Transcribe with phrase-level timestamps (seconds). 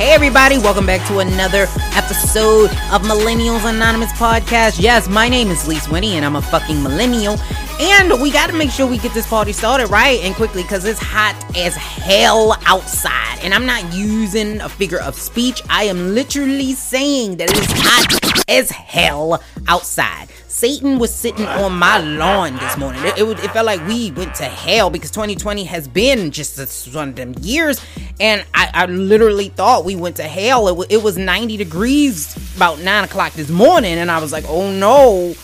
[0.00, 4.80] Hey, everybody, welcome back to another episode of Millennials Anonymous Podcast.
[4.80, 7.36] Yes, my name is Lise Winnie, and I'm a fucking millennial.
[7.78, 10.86] And we got to make sure we get this party started right and quickly because
[10.86, 13.40] it's hot as hell outside.
[13.42, 17.66] And I'm not using a figure of speech, I am literally saying that it is
[17.68, 20.28] hot as hell outside.
[20.60, 23.02] Satan was sitting on my lawn this morning.
[23.06, 27.08] It, it, it, felt like we went to hell because 2020 has been just one
[27.08, 27.82] of them years.
[28.20, 30.82] And I, I literally thought we went to hell.
[30.82, 33.94] It, it was 90 degrees about 9 o'clock this morning.
[33.94, 35.34] And I was like, oh no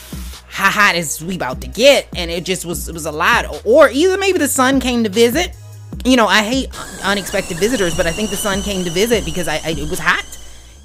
[0.48, 3.44] how hot is we about to get and it just was it was a lot
[3.66, 5.54] or either maybe the sun came to visit
[6.02, 6.70] you know i hate
[7.04, 9.98] unexpected visitors but i think the sun came to visit because I, I it was
[9.98, 10.24] hot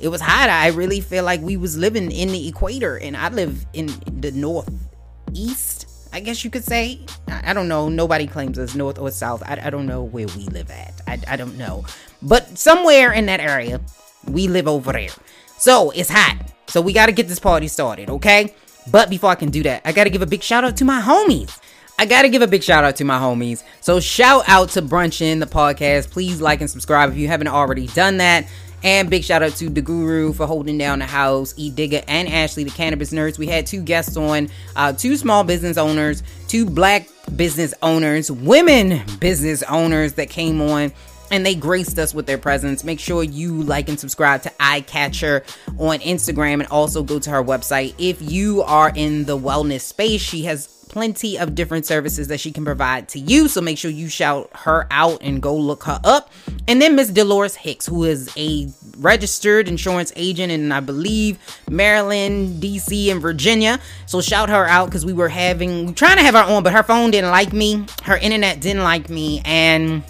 [0.01, 0.49] it was hot.
[0.49, 3.87] I really feel like we was living in the equator and i live in
[4.19, 6.99] the northeast i guess you could say.
[7.27, 7.87] I, don't know.
[7.87, 9.41] Nobody claims us north or south.
[9.45, 11.01] I, I don't know where we live at.
[11.07, 11.85] I, I don't know.
[12.21, 13.79] But somewhere in that area
[14.27, 15.09] we live over there.
[15.57, 16.37] So it's hot.
[16.67, 18.53] So we got to get this party started okay?
[18.89, 21.01] But before I can do that, I gotta give a big shout out to my
[21.01, 21.59] homies.
[21.99, 23.63] I gotta give a big shout out to my homies.
[23.79, 26.09] So shout out to Brunchin, the podcast.
[26.09, 28.47] Please like and subscribe if you haven't already done that.
[28.83, 32.27] And big shout out to the Guru for holding down the house, E Digger and
[32.27, 33.37] Ashley, the cannabis nurse.
[33.37, 39.01] We had two guests on, uh, two small business owners, two black business owners, women
[39.19, 40.91] business owners that came on
[41.31, 42.83] and they graced us with their presence.
[42.83, 45.43] Make sure you like and subscribe to iCatcher
[45.79, 47.95] on Instagram and also go to her website.
[47.97, 52.51] If you are in the wellness space, she has plenty of different services that she
[52.51, 53.47] can provide to you.
[53.47, 56.29] So make sure you shout her out and go look her up.
[56.67, 62.61] And then Miss Dolores Hicks, who is a registered insurance agent in I believe Maryland,
[62.61, 63.79] DC, and Virginia.
[64.05, 66.83] So shout her out because we were having trying to have her on, but her
[66.83, 70.03] phone didn't like me, her internet didn't like me, and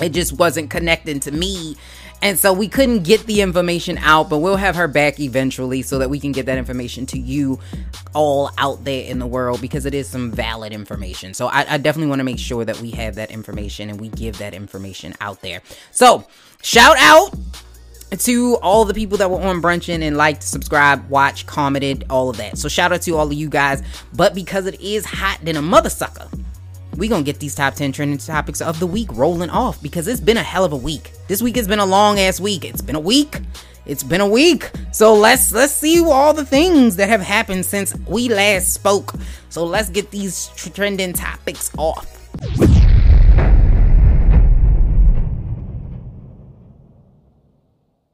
[0.00, 1.76] it just wasn't connecting to me.
[2.20, 5.98] And so we couldn't get the information out, but we'll have her back eventually so
[5.98, 7.60] that we can get that information to you
[8.14, 11.32] all out there in the world because it is some valid information.
[11.34, 14.08] So I, I definitely want to make sure that we have that information and we
[14.08, 15.62] give that information out there.
[15.92, 16.26] So
[16.60, 17.34] shout out
[18.16, 22.38] to all the people that were on brunching and liked, subscribe, watch, commented, all of
[22.38, 22.58] that.
[22.58, 23.82] So shout out to all of you guys.
[24.14, 26.28] But because it is hot than a mother sucker
[26.98, 30.20] we gonna get these top 10 trending topics of the week rolling off because it's
[30.20, 31.12] been a hell of a week.
[31.28, 32.64] This week has been a long ass week.
[32.64, 33.38] It's been a week.
[33.86, 34.68] It's been a week.
[34.92, 39.14] So let's let's see all the things that have happened since we last spoke.
[39.48, 42.14] So let's get these trending topics off.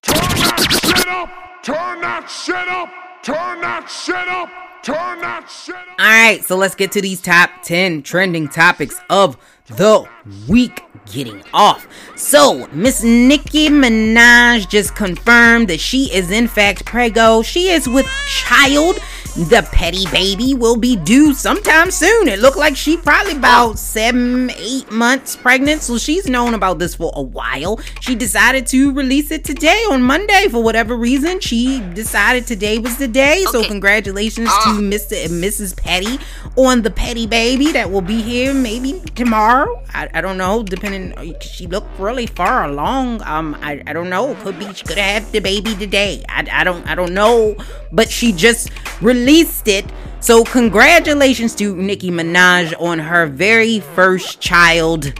[0.02, 1.30] Turn that shit up!
[1.62, 2.88] Turn that shit up!
[3.22, 4.63] Turn that shit up.
[4.86, 5.44] All
[5.98, 9.36] right, so let's get to these top 10 trending topics of
[9.66, 10.06] the
[10.48, 11.86] week getting off.
[12.16, 17.42] So, Miss Nicki Minaj just confirmed that she is in fact prego.
[17.42, 18.98] She is with child
[19.36, 22.28] the petty baby will be due sometime soon.
[22.28, 26.94] It looked like she probably about seven, eight months pregnant, so she's known about this
[26.94, 27.80] for a while.
[28.00, 31.40] She decided to release it today on Monday for whatever reason.
[31.40, 33.44] She decided today was the day.
[33.48, 33.50] Okay.
[33.50, 34.76] So congratulations uh.
[34.76, 35.24] to Mr.
[35.24, 35.76] and Mrs.
[35.76, 36.20] Petty
[36.56, 39.82] on the petty baby that will be here maybe tomorrow.
[39.92, 41.40] I, I don't know, depending.
[41.40, 43.20] She looked really far along.
[43.22, 44.36] Um, I, I don't know.
[44.36, 46.22] Could be she could have the baby today.
[46.28, 47.56] I, I don't I don't know,
[47.90, 48.70] but she just
[49.00, 49.86] released released it.
[50.20, 55.12] So, congratulations to Nicki Minaj on her very first child.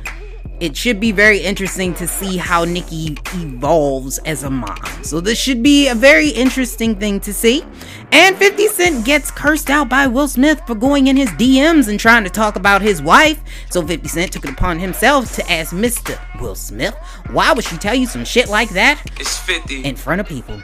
[0.61, 4.79] It should be very interesting to see how Nicki evolves as a mom.
[5.03, 7.65] So, this should be a very interesting thing to see.
[8.13, 11.99] And 50 Cent gets cursed out by Will Smith for going in his DMs and
[11.99, 13.43] trying to talk about his wife.
[13.71, 16.19] So, 50 Cent took it upon himself to ask Mr.
[16.41, 16.95] Will Smith,
[17.31, 19.03] why would she tell you some shit like that?
[19.19, 19.85] It's 50.
[19.85, 20.61] In front of people.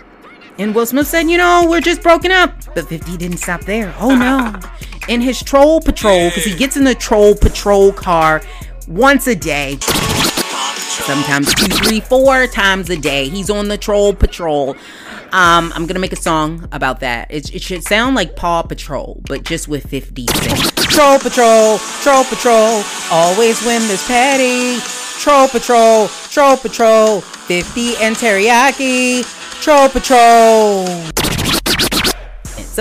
[0.59, 2.60] And Will Smith said, you know, we're just broken up.
[2.75, 3.95] But 50 didn't stop there.
[3.99, 4.59] Oh no.
[5.09, 8.43] In his troll patrol, because he gets in the troll patrol car
[8.87, 9.79] once a day.
[9.81, 13.29] Sometimes two, three, four times a day.
[13.29, 14.77] He's on the troll patrol.
[15.33, 17.31] Um, I'm gonna make a song about that.
[17.31, 20.71] It, it should sound like Paw Patrol, but just with 50 cents.
[20.87, 22.83] Troll Patrol, Troll Patrol,
[23.13, 24.81] always win this patty.
[25.21, 29.23] Troll Patrol, Troll Patrol, 50 and teriyaki.
[29.63, 31.10] Troll Patrol.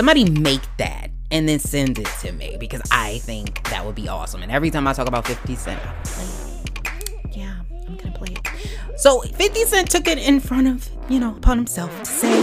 [0.00, 4.08] Somebody make that and then send it to me because I think that would be
[4.08, 4.42] awesome.
[4.42, 7.36] And every time I talk about 50 Cent, I play it.
[7.36, 7.56] Yeah,
[7.86, 8.98] I'm gonna play it.
[8.98, 12.42] So 50 Cent took it in front of, you know, upon himself to say,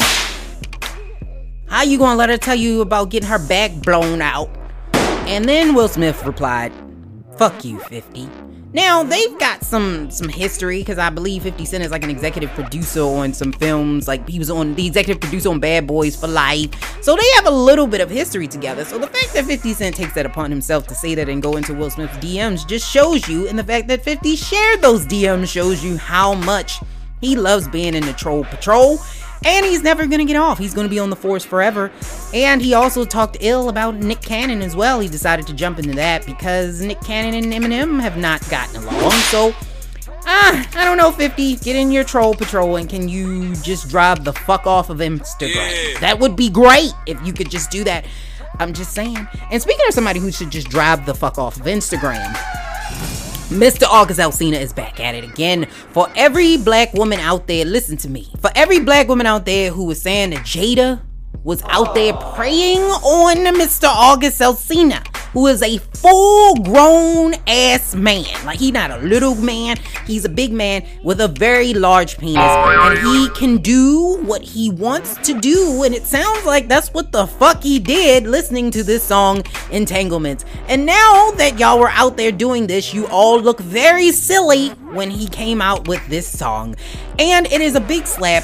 [1.65, 4.51] How you gonna let her tell you about getting her back blown out?
[5.25, 6.71] And then Will Smith replied,
[7.39, 8.30] Fuck you, 50.
[8.73, 12.49] Now they've got some some history because I believe 50 Cent is like an executive
[12.51, 14.07] producer on some films.
[14.07, 16.69] Like he was on the executive producer on Bad Boys for Life,
[17.01, 18.83] so they have a little bit of history together.
[18.83, 21.55] So the fact that 50 Cent takes that upon himself to say that and go
[21.55, 25.47] into Will Smith's DMs just shows you, and the fact that 50 shared those DMs
[25.47, 26.79] shows you how much
[27.21, 28.99] he loves being in the troll patrol
[29.45, 30.57] and he's never gonna get off.
[30.57, 31.91] He's gonna be on the force forever.
[32.33, 34.99] And he also talked ill about Nick Cannon as well.
[34.99, 39.11] He decided to jump into that because Nick Cannon and Eminem have not gotten along.
[39.11, 39.53] So,
[40.25, 41.57] ah, I don't know, 50.
[41.57, 45.55] Get in your troll patrol and can you just drive the fuck off of Instagram?
[45.93, 45.99] Yeah.
[45.99, 48.05] That would be great if you could just do that.
[48.59, 49.27] I'm just saying.
[49.51, 52.35] And speaking of somebody who should just drive the fuck off of Instagram.
[53.49, 53.83] Mr.
[53.83, 55.65] August Alsina is back at it again.
[55.91, 58.27] For every black woman out there, listen to me.
[58.41, 61.01] For every black woman out there who is saying that Jada
[61.43, 63.85] was out there preying on Mr.
[63.85, 68.25] August Alsina, who is a full grown ass man.
[68.45, 72.37] Like, he's not a little man, he's a big man with a very large penis,
[72.37, 75.83] and he can do what he wants to do.
[75.83, 80.45] And it sounds like that's what the fuck he did listening to this song, Entanglements.
[80.67, 85.11] And now that y'all were out there doing this, you all look very silly when
[85.11, 86.75] he came out with this song.
[87.19, 88.43] And it is a big slap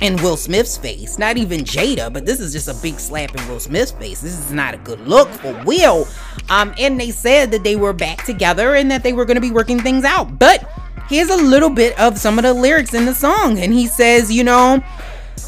[0.00, 1.18] in Will Smith's face.
[1.18, 4.20] Not even Jada, but this is just a big slap in Will Smith's face.
[4.20, 6.06] This is not a good look for Will.
[6.48, 9.40] Um, and they said that they were back together and that they were going to
[9.40, 10.38] be working things out.
[10.38, 10.68] But
[11.08, 13.58] here's a little bit of some of the lyrics in the song.
[13.58, 14.82] And he says, you know,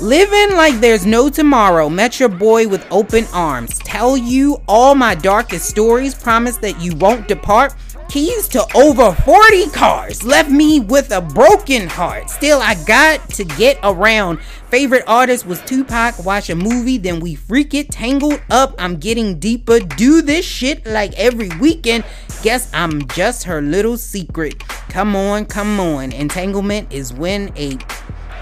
[0.00, 1.88] Living like there's no tomorrow.
[1.88, 3.78] Met your boy with open arms.
[3.80, 6.14] Tell you all my darkest stories.
[6.14, 7.74] Promise that you won't depart
[8.08, 10.22] keys to over 40 cars.
[10.22, 12.30] Left me with a broken heart.
[12.30, 14.40] Still, I got to get around.
[14.70, 16.24] Favorite artist was Tupac.
[16.24, 17.90] Watch a movie, then we freak it.
[17.90, 19.80] Tangled up, I'm getting deeper.
[19.80, 22.04] Do this shit like every weekend.
[22.42, 24.58] Guess I'm just her little secret.
[24.88, 26.12] Come on, come on.
[26.12, 27.76] Entanglement is when a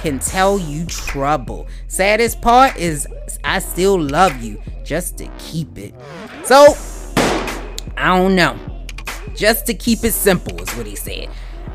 [0.00, 1.68] can tell you trouble.
[1.86, 3.06] Saddest part is
[3.44, 5.94] I still love you just to keep it.
[6.44, 6.74] So,
[7.96, 8.69] I don't know.
[9.34, 11.28] Just to keep it simple, is what he said.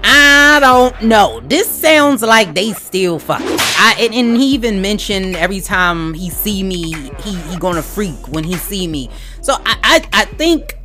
[0.04, 1.42] I don't know.
[1.42, 3.42] This sounds like they still fuck.
[3.42, 8.28] I and, and, he even mentioned every time he see me, he he gonna freak
[8.28, 9.10] when he see me.
[9.42, 10.78] So I I, I think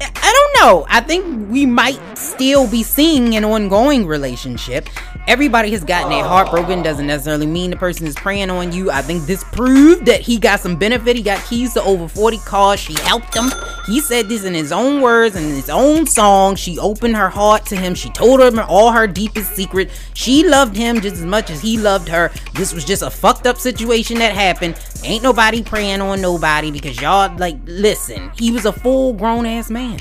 [0.00, 0.86] I don't know.
[0.88, 4.88] I think we might still be seeing an ongoing relationship
[5.28, 8.90] everybody has gotten their heart broken doesn't necessarily mean the person is preying on you.
[8.90, 11.16] I think this proved that he got some benefit.
[11.16, 12.80] He got keys to over 40 cars.
[12.80, 13.52] She helped him.
[13.86, 16.56] He said this in his own words and his own song.
[16.56, 17.94] She opened her heart to him.
[17.94, 19.90] She told him all her deepest secret.
[20.14, 22.32] She loved him just as much as he loved her.
[22.54, 24.80] This was just a fucked up situation that happened.
[25.04, 28.30] Ain't nobody preying on nobody because y'all like listen.
[28.38, 30.00] He was a full grown ass man.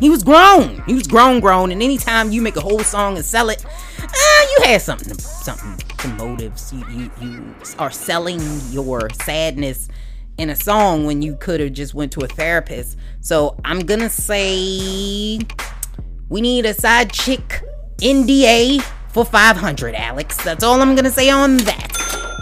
[0.00, 0.82] He was grown.
[0.86, 1.72] He was grown, grown.
[1.72, 3.64] And anytime you make a whole song and sell it,
[4.64, 6.72] had something, something, some motives.
[6.72, 8.40] You, you, you are selling
[8.70, 9.88] your sadness
[10.38, 12.96] in a song when you could have just went to a therapist.
[13.20, 15.38] So I'm gonna say
[16.28, 17.62] we need a side chick
[17.98, 20.42] NDA for 500, Alex.
[20.42, 21.86] That's all I'm gonna say on that.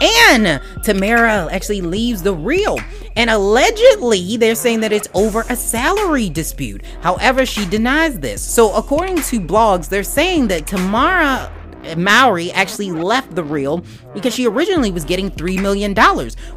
[0.00, 2.78] And Tamara actually leaves the real
[3.18, 6.82] and allegedly, they're saying that it's over a salary dispute.
[7.00, 8.40] However, she denies this.
[8.40, 11.52] So, according to blogs, they're saying that Tamara
[11.96, 15.94] Mowry actually left the real because she originally was getting $3 million,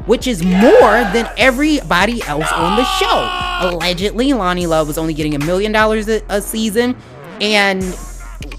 [0.06, 3.68] which is more than everybody else on the show.
[3.68, 6.96] Allegedly, Loni Love was only getting a million dollars a season,
[7.40, 7.82] and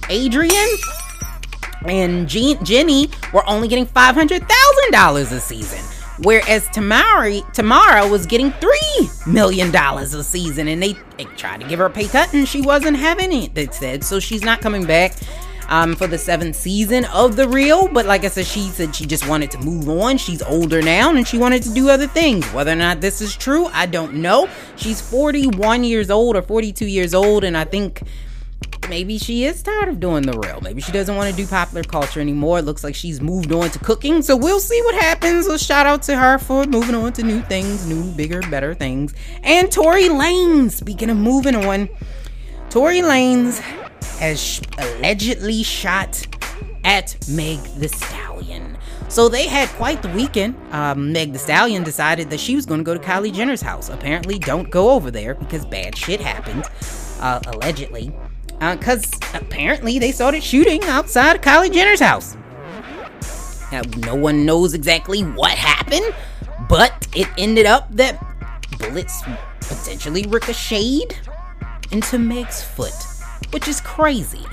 [0.09, 0.77] Adrienne
[1.85, 5.79] and Jenny were only getting $500,000 a season.
[6.19, 11.79] Whereas Tamari, Tamara was getting $3 million a season and they, they tried to give
[11.79, 14.03] her a pay cut and she wasn't having it, they said.
[14.03, 15.15] So she's not coming back
[15.69, 17.87] um, for the seventh season of The Real.
[17.87, 20.17] But like I said, she said she just wanted to move on.
[20.17, 22.45] She's older now and she wanted to do other things.
[22.53, 24.49] Whether or not this is true, I don't know.
[24.75, 28.03] She's 41 years old or 42 years old and I think
[28.89, 30.59] maybe she is tired of doing the real.
[30.61, 32.59] Maybe she doesn't want to do popular culture anymore.
[32.59, 34.21] It looks like she's moved on to cooking.
[34.21, 35.47] So we'll see what happens.
[35.47, 39.13] A shout out to her for moving on to new things, new, bigger, better things.
[39.43, 41.89] And Tory Lanez, speaking of moving on,
[42.69, 43.61] Tory Lanez
[44.19, 46.25] has sh- allegedly shot
[46.83, 48.77] at Meg the Stallion.
[49.07, 50.55] So they had quite the weekend.
[50.71, 53.89] Um, Meg the Stallion decided that she was going to go to Kylie Jenner's house.
[53.89, 56.63] Apparently, don't go over there because bad shit happened.
[57.19, 58.13] Uh, allegedly
[58.71, 62.37] because uh, apparently they started shooting outside of Kylie Jenner's house.
[63.71, 66.13] Now, no one knows exactly what happened,
[66.69, 68.23] but it ended up that
[68.77, 69.23] bullets
[69.61, 71.17] potentially ricocheted
[71.91, 72.93] into Meg's foot.
[73.51, 74.45] Which is crazy.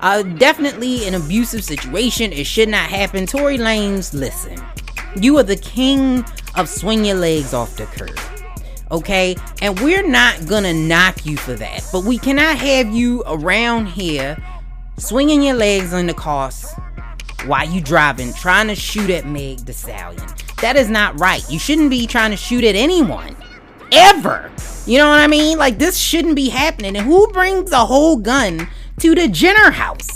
[0.00, 2.32] Uh, definitely an abusive situation.
[2.32, 3.26] It should not happen.
[3.26, 4.62] Tory Lanez, listen,
[5.16, 8.18] you are the king of swing your legs off the curb.
[8.90, 13.86] Okay, and we're not gonna knock you for that, but we cannot have you around
[13.86, 14.42] here
[14.96, 16.66] swinging your legs on the cars
[17.44, 20.26] while you driving, trying to shoot at Meg the Stallion.
[20.60, 21.48] That is not right.
[21.50, 23.36] You shouldn't be trying to shoot at anyone
[23.92, 24.50] ever.
[24.86, 25.58] You know what I mean?
[25.58, 26.96] Like this shouldn't be happening.
[26.96, 28.68] And who brings a whole gun
[29.00, 30.08] to the Jenner house?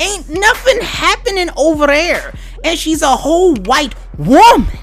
[0.00, 2.34] Ain't nothing happening over there.
[2.62, 4.78] And she's a whole white woman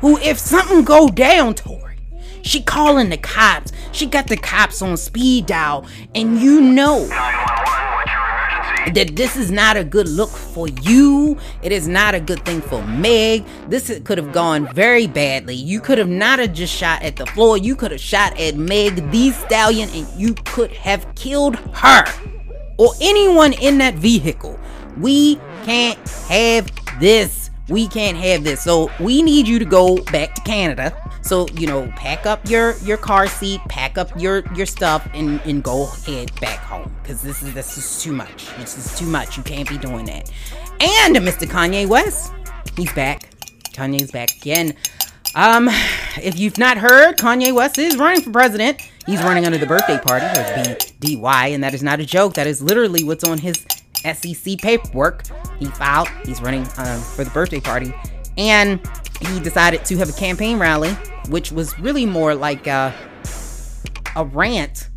[0.00, 1.96] who, if something go down, Tory,
[2.42, 3.72] she calling the cops.
[3.92, 7.08] She got the cops on speed dial, and you know
[8.94, 11.36] that this is not a good look for you.
[11.62, 13.44] It is not a good thing for Meg.
[13.68, 15.54] This could have gone very badly.
[15.54, 17.58] You could have not have just shot at the floor.
[17.58, 22.04] You could have shot at Meg the Stallion and you could have killed her
[22.78, 24.58] or anyone in that vehicle.
[24.98, 27.45] We can't have this.
[27.68, 28.62] We can't have this.
[28.62, 30.96] So we need you to go back to Canada.
[31.22, 35.40] So, you know, pack up your your car seat, pack up your your stuff and
[35.40, 38.48] and go head back home cuz this is this is too much.
[38.58, 39.36] This is too much.
[39.36, 40.30] You can't be doing that.
[40.80, 41.46] And Mr.
[41.48, 42.32] Kanye West,
[42.76, 43.28] he's back.
[43.72, 44.74] Kanye's back again.
[45.34, 45.68] Um,
[46.16, 48.80] if you've not heard, Kanye West is running for president.
[49.04, 52.34] He's running under the birthday party, BDY, and that is not a joke.
[52.34, 53.64] That is literally what's on his
[54.14, 55.24] SEC paperwork.
[55.58, 56.08] He filed.
[56.24, 57.94] He's running um, for the birthday party,
[58.36, 58.80] and
[59.20, 60.92] he decided to have a campaign rally,
[61.28, 62.94] which was really more like a,
[64.14, 64.88] a rant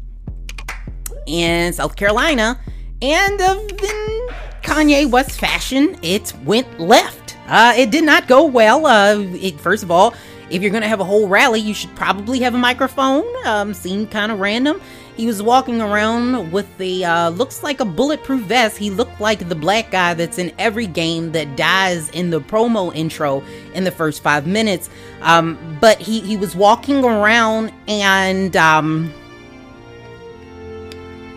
[1.25, 2.59] in South Carolina.
[3.01, 4.27] And uh, in
[4.61, 7.37] Kanye West fashion, it went left.
[7.47, 8.85] Uh, it did not go well.
[8.85, 10.13] Uh, it, first of all,
[10.49, 13.25] if you're going to have a whole rally, you should probably have a microphone.
[13.45, 14.81] Um, seemed kind of random.
[15.15, 18.77] He was walking around with the uh, looks like a bulletproof vest.
[18.77, 22.95] He looked like the black guy that's in every game that dies in the promo
[22.95, 24.89] intro in the first five minutes.
[25.21, 29.13] Um, but he he was walking around and um,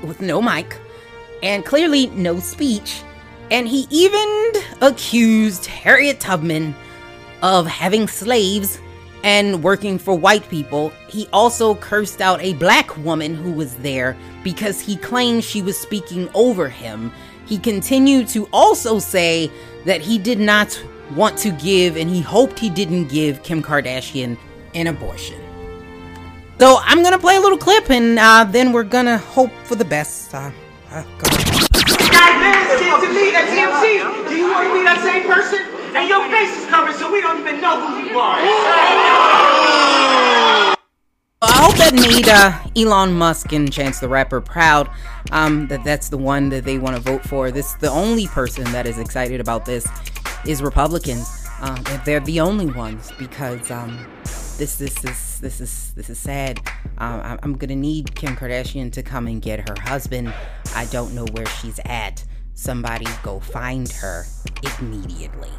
[0.04, 0.78] with no mic
[1.42, 3.02] and clearly no speech.
[3.50, 6.74] And he even accused Harriet Tubman
[7.42, 8.78] of having slaves
[9.22, 10.92] and working for white people.
[11.08, 15.78] He also cursed out a black woman who was there because he claimed she was
[15.78, 17.12] speaking over him.
[17.46, 19.50] He continued to also say
[19.84, 20.82] that he did not
[21.14, 24.38] want to give and he hoped he didn't give Kim Kardashian
[24.74, 25.40] an abortion.
[26.58, 29.84] So I'm gonna play a little clip and uh, then we're gonna hope for the
[29.84, 30.32] best.
[30.32, 30.50] Uh,
[30.90, 31.26] uh, go.
[33.00, 34.28] to me TMC.
[34.28, 35.81] Do you want to be that same person?
[35.94, 38.38] And your face is covered, so we don't even know who you are.
[41.44, 44.88] I hope that made uh, Elon Musk and Chance the Rapper proud.
[45.32, 47.50] Um, that that's the one that they want to vote for.
[47.50, 49.86] This the only person that is excited about this
[50.46, 51.28] is Republicans.
[51.60, 54.06] Uh, they're the only ones because um,
[54.56, 56.60] this this is this is this is sad.
[56.98, 60.32] Uh, I'm gonna need Kim Kardashian to come and get her husband.
[60.74, 62.24] I don't know where she's at.
[62.54, 64.26] Somebody go find her
[64.80, 65.50] immediately.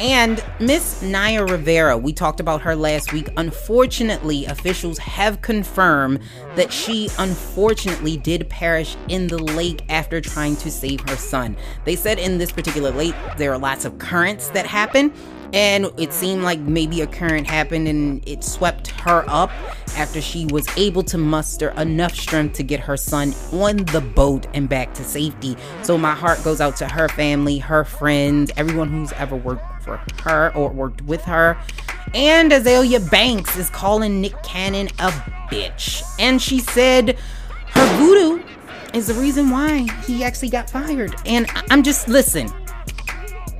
[0.00, 3.28] And Miss Naya Rivera, we talked about her last week.
[3.36, 6.18] Unfortunately, officials have confirmed
[6.56, 11.56] that she unfortunately did perish in the lake after trying to save her son.
[11.84, 15.12] They said in this particular lake there are lots of currents that happen,
[15.52, 19.50] and it seemed like maybe a current happened and it swept her up
[19.96, 24.46] after she was able to muster enough strength to get her son on the boat
[24.54, 25.56] and back to safety.
[25.82, 30.00] So my heart goes out to her family, her friends, everyone who's ever worked for
[30.22, 31.56] her or worked with her.
[32.14, 35.10] And Azealia Banks is calling Nick Cannon a
[35.50, 36.02] bitch.
[36.18, 37.18] And she said
[37.68, 38.42] her voodoo
[38.92, 41.14] is the reason why he actually got fired.
[41.26, 42.48] And I'm just, listen,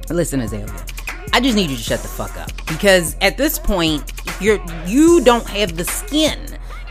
[0.09, 0.94] listen, Azealia.
[1.35, 5.21] I just need you to shut the fuck up because at this point, you're you
[5.21, 6.39] don't have the skin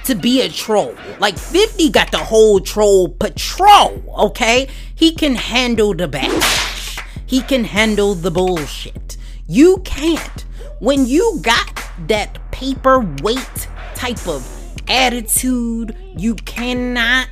[0.04, 0.94] to be a troll.
[1.18, 4.68] Like 50 got the whole troll patrol, okay?
[4.96, 7.02] He can handle the backlash.
[7.26, 9.16] He can handle the bullshit.
[9.48, 10.44] You can't.
[10.80, 14.46] When you got that paperweight type of
[14.90, 17.30] attitude, you cannot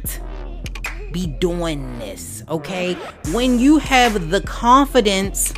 [1.12, 2.94] be doing this, okay?
[3.34, 5.54] When you have the confidence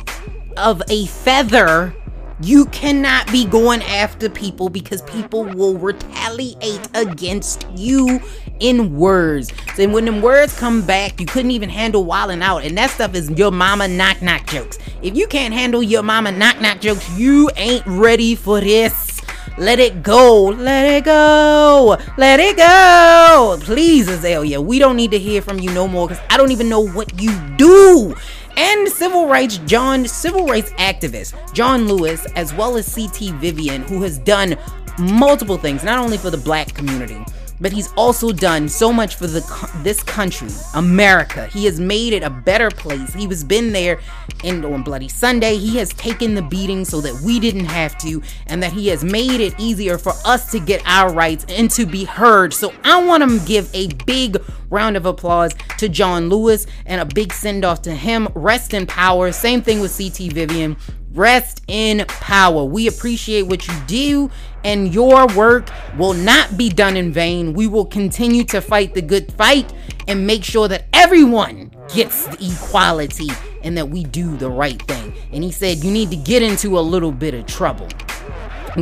[0.56, 1.94] of a feather,
[2.40, 8.20] you cannot be going after people because people will retaliate against you
[8.60, 9.52] in words.
[9.76, 12.64] So when them words come back, you couldn't even handle wilding out.
[12.64, 14.78] And that stuff is your mama knock knock jokes.
[15.02, 19.20] If you can't handle your mama knock knock jokes, you ain't ready for this.
[19.56, 20.46] Let it go.
[20.46, 21.96] Let it go.
[22.18, 23.56] Let it go.
[23.60, 24.64] Please, Azealia.
[24.64, 27.22] We don't need to hear from you no more because I don't even know what
[27.22, 28.16] you do
[28.56, 34.02] and civil rights John civil rights activist John Lewis as well as CT Vivian who
[34.02, 34.56] has done
[34.98, 37.24] multiple things not only for the black community
[37.60, 39.40] but he's also done so much for the
[39.82, 41.46] this country, America.
[41.46, 43.12] He has made it a better place.
[43.14, 44.00] He was been there
[44.42, 45.56] in on Bloody Sunday.
[45.56, 49.04] He has taken the beating so that we didn't have to, and that he has
[49.04, 52.52] made it easier for us to get our rights and to be heard.
[52.52, 57.04] So I want to give a big round of applause to John Lewis and a
[57.04, 58.28] big send off to him.
[58.34, 59.32] Rest in power.
[59.32, 60.76] Same thing with CT Vivian.
[61.12, 62.64] Rest in power.
[62.64, 64.30] We appreciate what you do,
[64.64, 67.52] and your work will not be done in vain.
[67.52, 69.72] We will continue to fight the good fight
[70.08, 73.28] and make sure that everyone gets the equality
[73.62, 75.14] and that we do the right thing.
[75.32, 77.88] And he said, You need to get into a little bit of trouble.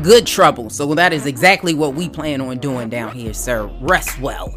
[0.00, 0.70] Good trouble.
[0.70, 3.70] So that is exactly what we plan on doing down here, sir.
[3.80, 4.56] Rest well.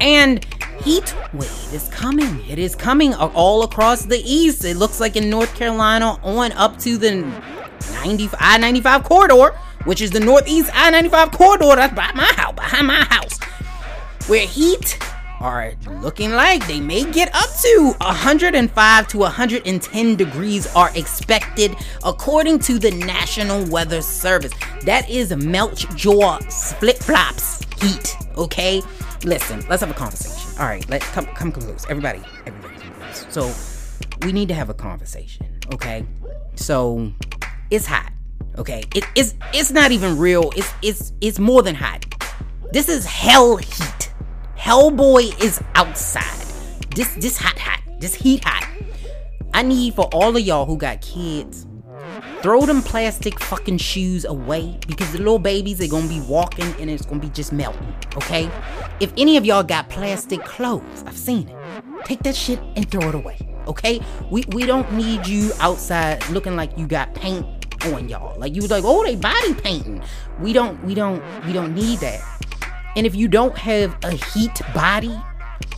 [0.00, 0.44] And
[0.82, 2.44] heat wave is coming.
[2.48, 4.64] It is coming all across the east.
[4.64, 7.14] It looks like in North Carolina on up to the
[8.04, 11.76] 90, I-95 corridor, which is the northeast I-95 corridor.
[11.76, 13.38] That's by my house, behind my house.
[14.28, 14.98] Where heat
[15.40, 21.74] are looking like they may get up to 105 to 110 degrees are expected
[22.04, 24.52] according to the National Weather Service.
[24.84, 28.82] That is melt jaw flip flops heat, okay?
[29.24, 30.50] listen, let's have a conversation.
[30.58, 31.84] All right, let come come close.
[31.88, 33.26] Everybody, everybody close.
[33.28, 36.06] So we need to have a conversation, okay?
[36.54, 37.12] So
[37.70, 38.12] it's hot.
[38.58, 38.84] Okay?
[38.94, 40.52] It, it's it's not even real.
[40.56, 42.04] It's it's it's more than hot.
[42.72, 44.12] This is hell heat.
[44.56, 46.46] Hellboy is outside.
[46.94, 47.80] This this hot hot.
[48.00, 48.68] This heat hot.
[49.54, 51.66] I need for all of y'all who got kids
[52.42, 56.90] Throw them plastic fucking shoes away because the little babies are gonna be walking and
[56.90, 58.50] it's gonna be just melting, okay?
[59.00, 61.56] If any of y'all got plastic clothes, I've seen it.
[62.04, 63.36] Take that shit and throw it away,
[63.66, 64.00] okay?
[64.30, 67.46] We we don't need you outside looking like you got paint
[67.84, 68.38] on y'all.
[68.38, 70.02] Like you was like, oh, they body painting.
[70.40, 72.20] We don't we don't we don't need that.
[72.96, 75.14] And if you don't have a heat body,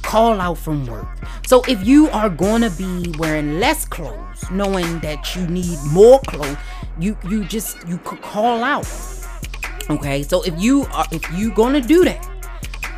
[0.03, 1.09] call out from work.
[1.46, 2.29] So if you are
[2.62, 6.57] to be wearing less clothes, knowing that you need more clothes,
[6.99, 8.88] you you just you could call out.
[9.90, 10.22] Okay?
[10.22, 12.25] So if you are if you to do that,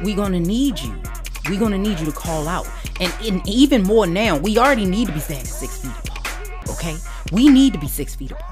[0.03, 1.01] we to need you.
[1.49, 2.69] we to need you to call out.
[3.01, 6.71] And, and even more now, we already need to be standing 6 feet apart.
[6.71, 6.97] Okay?
[7.33, 8.50] We need to be 6 feet apart.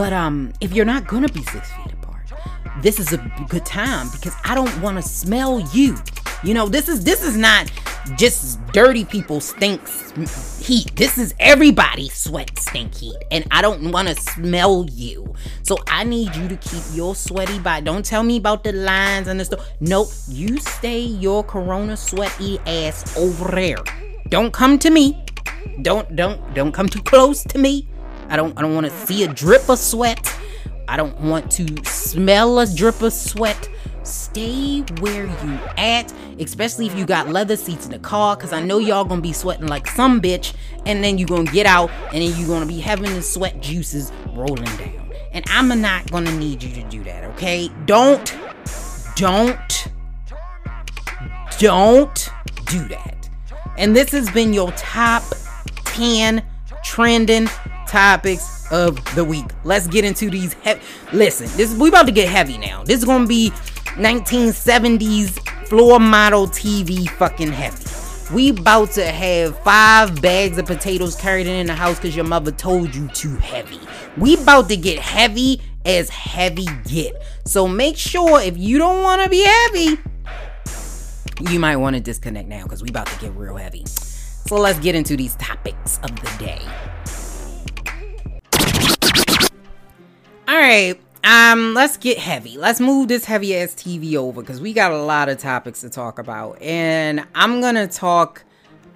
[0.00, 2.32] But um if you're not to be 6 feet apart,
[2.80, 3.18] this is a
[3.50, 5.98] good time because I don't want to smell you.
[6.42, 7.70] You know, this is this is not
[8.16, 9.86] just dirty people stink
[10.58, 10.96] heat.
[10.96, 13.18] This is everybody sweat stink heat.
[13.30, 15.34] And I don't want to smell you.
[15.64, 17.84] So I need you to keep your sweaty body.
[17.84, 19.68] Don't tell me about the lines and the stuff.
[19.80, 20.08] Nope.
[20.28, 23.84] You stay your corona sweaty ass over there.
[24.30, 25.22] Don't come to me.
[25.82, 27.86] Don't don't don't come too close to me.
[28.30, 30.34] I don't I don't want to see a drip of sweat.
[30.88, 33.68] I don't want to smell a drip of sweat
[34.02, 38.62] stay where you at, especially if you got leather seats in the car, because I
[38.62, 40.54] know y'all gonna be sweating like some bitch,
[40.86, 44.12] and then you gonna get out, and then you gonna be having the sweat juices
[44.32, 45.12] rolling down.
[45.32, 47.70] And I'm not gonna need you to do that, okay?
[47.86, 48.36] Don't,
[49.16, 49.88] don't,
[51.58, 52.28] don't
[52.66, 53.28] do that.
[53.78, 55.22] And this has been your top
[55.84, 56.42] 10
[56.82, 57.48] trending
[57.90, 59.46] topics of the week.
[59.64, 60.54] Let's get into these.
[60.62, 60.74] He-
[61.12, 62.84] Listen, this we about to get heavy now.
[62.84, 63.50] This is gonna be
[63.96, 65.30] 1970s
[65.68, 67.84] floor model TV fucking heavy.
[68.32, 72.52] We about to have five bags of potatoes carried in the house because your mother
[72.52, 73.80] told you to heavy.
[74.16, 77.20] We about to get heavy as heavy get.
[77.44, 79.98] So make sure if you don't want to be heavy,
[81.50, 83.84] you might want to disconnect now because we about to get real heavy.
[83.86, 86.60] So let's get into these topics of the day.
[90.50, 92.58] All right, um, let's get heavy.
[92.58, 95.88] Let's move this heavy ass TV over because we got a lot of topics to
[95.88, 96.60] talk about.
[96.60, 98.42] And I'm gonna talk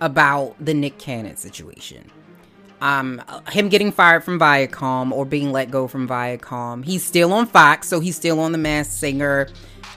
[0.01, 2.11] about the Nick Cannon situation.
[2.81, 6.85] Um, him getting fired from Viacom or being let go from Viacom.
[6.85, 9.47] He's still on Fox, so he's still on The Masked Singer.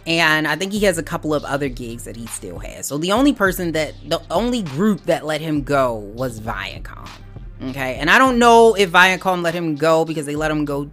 [0.06, 2.86] And I think he has a couple of other gigs that he still has.
[2.86, 7.10] So the only person that, the only group that let him go was Viacom.
[7.70, 7.96] Okay.
[7.96, 10.92] And I don't know if Viacom let him go because they let him go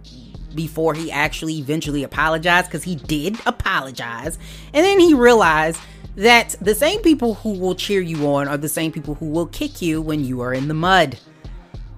[0.55, 4.39] before he actually eventually apologized because he did apologize.
[4.73, 5.79] And then he realized
[6.15, 9.47] that the same people who will cheer you on are the same people who will
[9.47, 11.19] kick you when you are in the mud.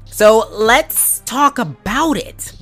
[0.06, 2.54] So let's talk about it.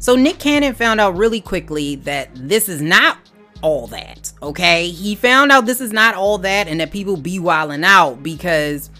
[0.00, 3.18] So Nick Cannon found out really quickly that this is not
[3.62, 4.32] all that.
[4.42, 8.22] Okay, he found out this is not all that, and that people be wilding out
[8.22, 8.90] because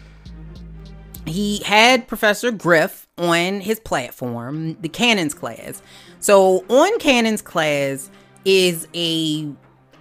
[1.27, 5.83] he had Professor Griff on his platform, the Cannon's class.
[6.27, 8.11] So on Cannon's class
[8.45, 9.49] is a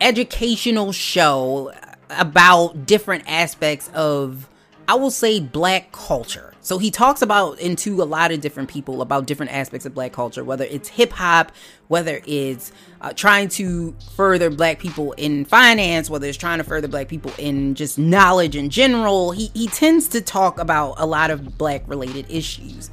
[0.01, 1.71] educational show
[2.09, 4.49] about different aspects of
[4.87, 6.55] I will say black culture.
[6.61, 10.13] So he talks about into a lot of different people about different aspects of black
[10.13, 11.51] culture, whether it's hip hop,
[11.89, 16.87] whether it's uh, trying to further black people in finance, whether it's trying to further
[16.87, 19.29] black people in just knowledge in general.
[19.29, 22.89] He, he tends to talk about a lot of black related issues.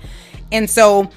[0.53, 1.11] And so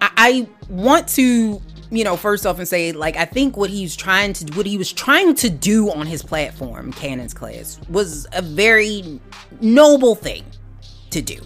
[0.00, 1.60] I, I want to
[1.92, 4.78] you know, first off and say like I think what he's trying to what he
[4.78, 9.20] was trying to do on his platform, Cannon's class, was a very
[9.60, 10.44] noble thing
[11.10, 11.40] to do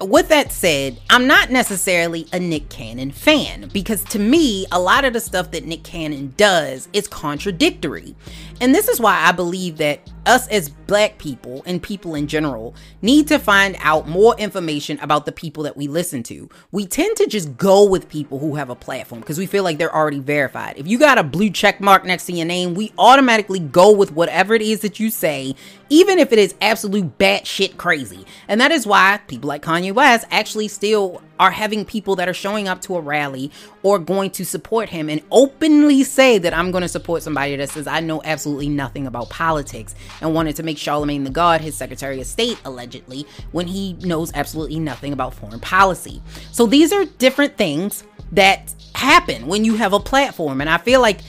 [0.00, 5.04] with that said, I'm not necessarily a Nick Cannon fan because to me, a lot
[5.04, 8.14] of the stuff that Nick Cannon does is contradictory.
[8.60, 12.74] And this is why I believe that us as black people and people in general
[13.02, 16.48] need to find out more information about the people that we listen to.
[16.72, 19.78] We tend to just go with people who have a platform because we feel like
[19.78, 20.78] they're already verified.
[20.78, 24.12] If you got a blue check mark next to your name, we automatically go with
[24.12, 25.54] whatever it is that you say,
[25.90, 28.24] even if it is absolute batshit crazy.
[28.48, 32.34] And that is why people like Kanye West actually still are having people that are
[32.34, 33.50] showing up to a rally
[33.82, 37.70] or going to support him and openly say that I'm going to support somebody that
[37.70, 41.74] says I know absolutely nothing about politics and wanted to make Charlemagne the God his
[41.74, 46.22] Secretary of State allegedly when he knows absolutely nothing about foreign policy.
[46.52, 51.00] So these are different things that happen when you have a platform and I feel
[51.00, 51.20] like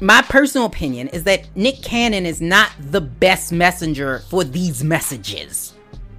[0.00, 5.74] my personal opinion is that Nick Cannon is not the best messenger for these messages.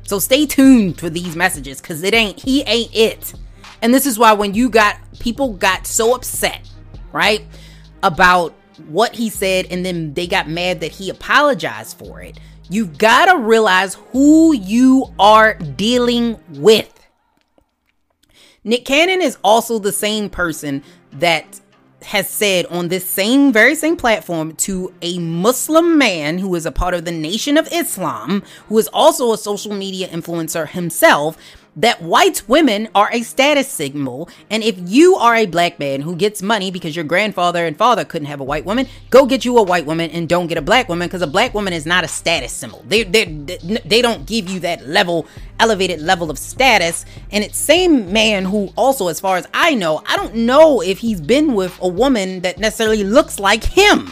[0.10, 3.32] So stay tuned for these messages because it ain't, he ain't it.
[3.84, 6.68] And this is why when you got people got so upset,
[7.12, 7.46] right,
[8.02, 8.56] about
[8.88, 12.40] what he said, and then they got mad that he apologized for it,
[12.72, 16.92] you've got to realize who you are dealing with.
[18.64, 21.62] Nick Cannon is also the same person that
[22.04, 26.72] has said on this same very same platform to a Muslim man who is a
[26.72, 31.38] part of the Nation of Islam, who is also a social media influencer himself,
[31.76, 34.30] that white women are a status symbol.
[34.50, 38.04] And if you are a black man who gets money because your grandfather and father
[38.04, 40.62] couldn't have a white woman, go get you a white woman and don't get a
[40.62, 42.84] black woman because a black woman is not a status symbol.
[42.88, 45.28] They, they, they don't give you that level,
[45.60, 47.06] elevated level of status.
[47.32, 51.00] And it's same man who also, as far as I know, I don't know if
[51.00, 54.10] he's been with a woman that necessarily looks like him.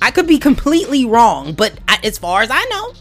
[0.00, 2.92] I could be completely wrong, but I, as far as I know,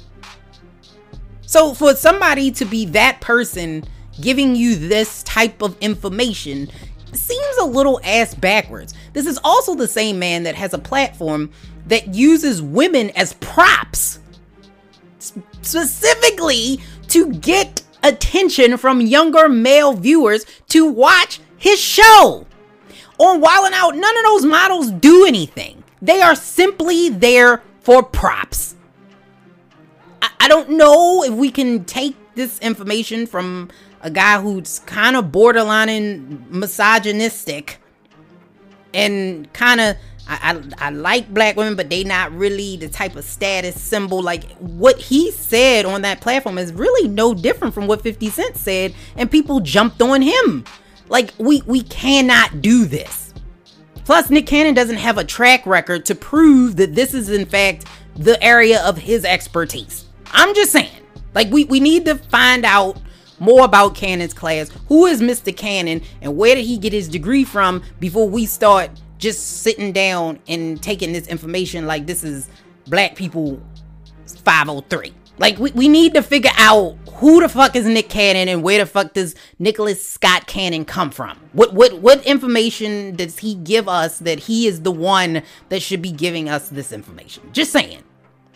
[1.45, 3.83] so for somebody to be that person
[4.21, 6.69] giving you this type of information
[7.13, 8.93] seems a little ass backwards.
[9.13, 11.51] This is also the same man that has a platform
[11.87, 14.19] that uses women as props
[15.61, 22.45] specifically to get attention from younger male viewers to watch his show.
[23.17, 25.83] On Wild 'N Out, none of those models do anything.
[26.01, 28.74] They are simply there for props.
[30.39, 33.69] I, don't know if we can take this information from
[34.01, 37.79] a guy who's kind of borderline misogynistic
[38.93, 43.15] and kind of I, I, I like black women, but they not really the type
[43.15, 44.21] of status symbol.
[44.21, 48.57] Like what he said on that platform is really no different from what 50 Cent
[48.57, 50.65] said, and people jumped on him.
[51.09, 53.33] Like we we cannot do this.
[54.05, 57.85] Plus, Nick Cannon doesn't have a track record to prove that this is in fact
[58.15, 60.05] the area of his expertise.
[60.35, 60.91] I'm just saying.
[61.33, 62.97] Like we we need to find out
[63.39, 64.69] more about Cannon's class.
[64.87, 65.55] Who is Mr.
[65.55, 70.39] Cannon and where did he get his degree from before we start just sitting down
[70.47, 72.49] and taking this information like this is
[72.87, 73.61] black people
[74.27, 75.13] 503.
[75.37, 78.79] Like we, we need to figure out who the fuck is Nick Cannon and where
[78.79, 81.37] the fuck does Nicholas Scott Cannon come from?
[81.53, 86.01] What what what information does he give us that he is the one that should
[86.01, 87.49] be giving us this information?
[87.51, 88.03] Just saying.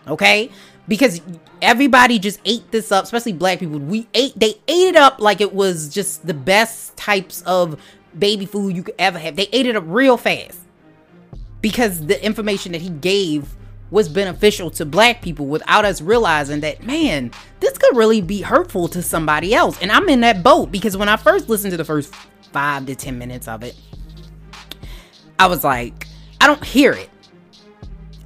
[0.08, 0.50] Okay?
[0.89, 1.21] Because
[1.62, 3.80] everybody just ate this up, especially black people.
[3.80, 7.80] We ate they ate it up like it was just the best types of
[8.17, 9.38] baby food you could ever have.
[9.38, 10.60] They ate it up real fast
[11.62, 13.56] because the information that he gave
[13.91, 18.88] was beneficial to black people without us realizing that man, this could really be hurtful
[18.89, 19.80] to somebody else.
[19.82, 22.13] And I'm in that boat because when I first listened to the first
[22.52, 23.75] 5 to 10 minutes of it,
[25.38, 26.08] I was like,
[26.41, 27.10] I don't hear it.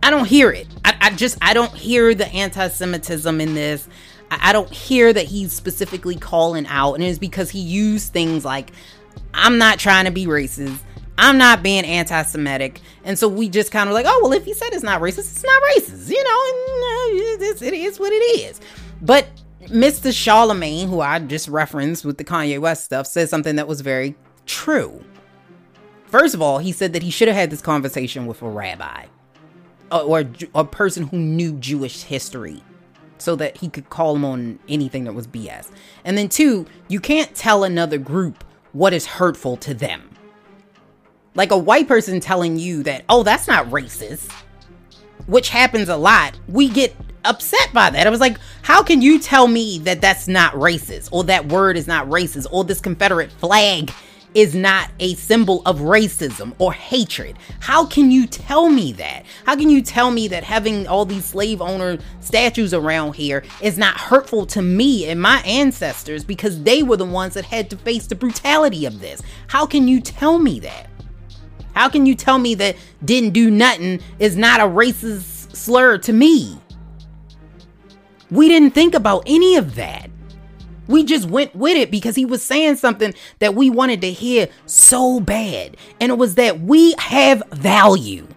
[0.03, 0.67] I don't hear it.
[0.83, 3.87] I, I just I don't hear the anti-Semitism in this.
[4.29, 8.43] I, I don't hear that he's specifically calling out, and it's because he used things
[8.43, 8.71] like
[9.33, 10.77] I'm not trying to be racist.
[11.17, 12.81] I'm not being anti Semitic.
[13.05, 15.19] And so we just kind of like, oh, well, if he said it's not racist,
[15.19, 16.09] it's not racist.
[16.09, 18.59] You know, uh, it's, it is what it is.
[19.01, 19.27] But
[19.67, 20.13] Mr.
[20.13, 24.15] Charlemagne, who I just referenced with the Kanye West stuff, said something that was very
[24.45, 25.01] true.
[26.07, 29.05] First of all, he said that he should have had this conversation with a rabbi
[29.91, 32.63] or, a person who knew Jewish history
[33.17, 35.71] so that he could call him on anything that was BS.
[36.03, 38.43] And then, two, you can't tell another group
[38.73, 40.09] what is hurtful to them.
[41.35, 44.31] Like a white person telling you that, oh, that's not racist,
[45.25, 46.37] which happens a lot.
[46.47, 48.05] We get upset by that.
[48.05, 51.77] I was like, how can you tell me that that's not racist or that word
[51.77, 53.91] is not racist or this Confederate flag
[54.33, 57.37] is not a symbol of racism or hatred?
[57.59, 59.25] How can you tell me that?
[59.45, 63.77] How can you tell me that having all these slave owner statues around here is
[63.77, 67.77] not hurtful to me and my ancestors because they were the ones that had to
[67.77, 69.21] face the brutality of this?
[69.47, 70.89] How can you tell me that?
[71.73, 76.13] How can you tell me that didn't do nothing is not a racist slur to
[76.13, 76.57] me?
[78.29, 80.09] We didn't think about any of that.
[80.87, 84.49] We just went with it because he was saying something that we wanted to hear
[84.65, 85.77] so bad.
[85.99, 88.27] And it was that we have value.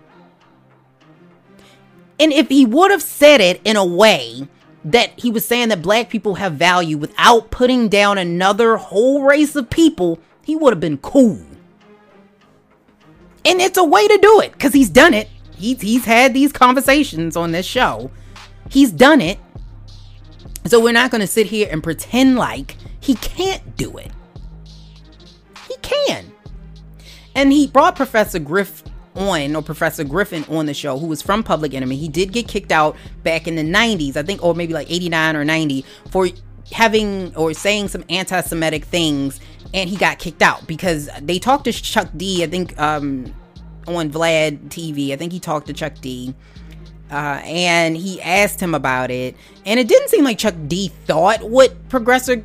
[2.18, 4.48] And if he would have said it in a way
[4.84, 9.56] that he was saying that black people have value without putting down another whole race
[9.56, 11.40] of people, he would have been cool.
[13.44, 15.28] And it's a way to do it because he's done it.
[15.56, 18.10] He's, he's had these conversations on this show.
[18.70, 19.38] He's done it.
[20.68, 24.10] So we're not going to sit here and pretend like he can't do it.
[25.68, 26.32] He can.
[27.34, 28.82] And he brought Professor Griff
[29.14, 31.96] on, or Professor Griffin on the show, who was from Public Enemy.
[31.96, 35.36] He did get kicked out back in the 90s, I think, or maybe like 89
[35.36, 36.28] or 90, for
[36.72, 39.40] having or saying some anti Semitic things.
[39.74, 43.34] And he got kicked out because they talked to Chuck D, I think, um,
[43.86, 45.12] on Vlad TV.
[45.12, 46.34] I think he talked to Chuck D
[47.10, 49.36] uh, and he asked him about it.
[49.64, 52.44] And it didn't seem like Chuck D thought what Professor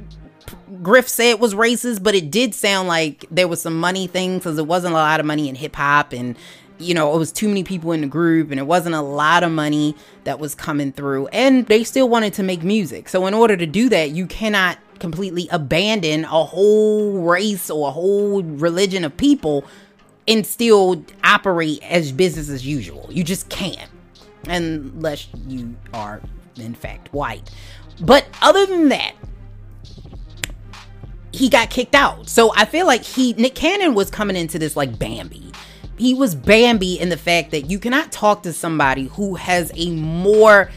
[0.81, 4.57] Griff said was racist, but it did sound like there was some money thing because
[4.57, 6.35] it wasn't a lot of money in hip hop and
[6.81, 9.43] you know, it was too many people in the group and it wasn't a lot
[9.43, 11.27] of money that was coming through.
[11.27, 13.07] And they still wanted to make music.
[13.07, 17.91] So, in order to do that, you cannot completely abandon a whole race or a
[17.91, 19.63] whole religion of people
[20.27, 23.07] and still operate as business as usual.
[23.11, 23.89] You just can't
[24.47, 26.21] unless you are
[26.57, 27.49] in fact white.
[28.01, 29.13] But other than that,
[31.31, 32.27] he got kicked out.
[32.27, 35.51] So I feel like he Nick Cannon was coming into this like Bambi.
[35.97, 39.91] He was Bambi in the fact that you cannot talk to somebody who has a
[39.91, 40.71] more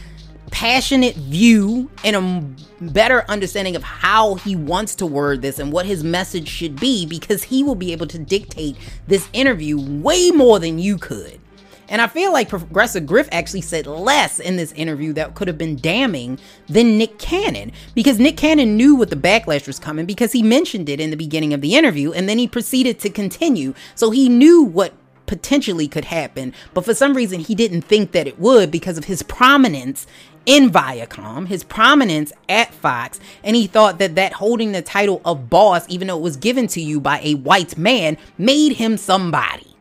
[0.51, 5.85] passionate view and a better understanding of how he wants to word this and what
[5.85, 10.59] his message should be because he will be able to dictate this interview way more
[10.59, 11.39] than you could.
[11.87, 15.57] And I feel like Professor Griff actually said less in this interview that could have
[15.57, 20.31] been damning than Nick Cannon because Nick Cannon knew what the backlash was coming because
[20.31, 23.73] he mentioned it in the beginning of the interview and then he proceeded to continue.
[23.93, 24.93] So he knew what
[25.25, 29.05] potentially could happen, but for some reason he didn't think that it would because of
[29.05, 30.05] his prominence
[30.45, 35.49] in Viacom, his prominence at Fox, and he thought that that holding the title of
[35.49, 39.74] boss, even though it was given to you by a white man, made him somebody.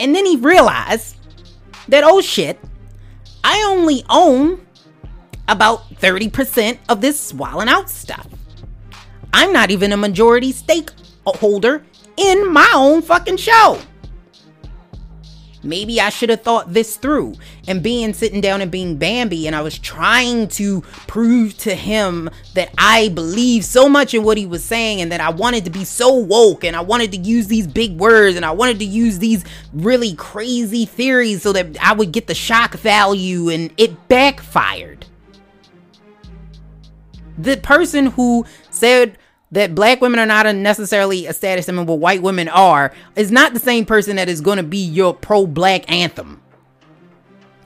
[0.00, 1.16] And then he realized
[1.88, 2.58] that, oh shit,
[3.42, 4.66] I only own
[5.48, 8.26] about 30% of this swallowing out stuff.
[9.32, 11.84] I'm not even a majority stakeholder
[12.16, 13.80] in my own fucking show.
[15.62, 17.34] Maybe I should have thought this through.
[17.68, 22.30] And being sitting down and being Bambi, and I was trying to prove to him
[22.54, 25.70] that I believe so much in what he was saying, and that I wanted to
[25.70, 28.86] be so woke, and I wanted to use these big words, and I wanted to
[28.86, 34.08] use these really crazy theories so that I would get the shock value, and it
[34.08, 35.04] backfired.
[37.36, 39.18] The person who said,
[39.50, 43.52] that black women are not necessarily a status symbol, but white women are, is not
[43.52, 46.40] the same person that is going to be your pro black anthem.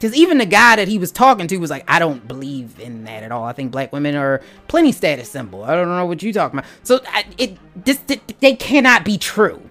[0.02, 3.04] Because even the guy that he was talking to was like, I don't believe in
[3.04, 3.44] that at all.
[3.44, 5.62] I think black women are plenty status symbol.
[5.62, 6.68] I don't know what you're talking about.
[6.82, 8.00] So I, it this
[8.40, 9.62] they cannot be true.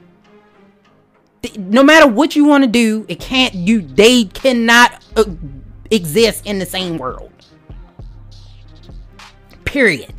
[1.58, 3.54] No matter what you want to do, it can't.
[3.54, 5.26] You they cannot uh,
[5.90, 7.34] exist in the same world.
[9.66, 10.14] Period.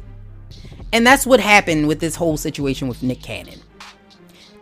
[0.93, 3.61] And that's what happened with this whole situation with Nick Cannon.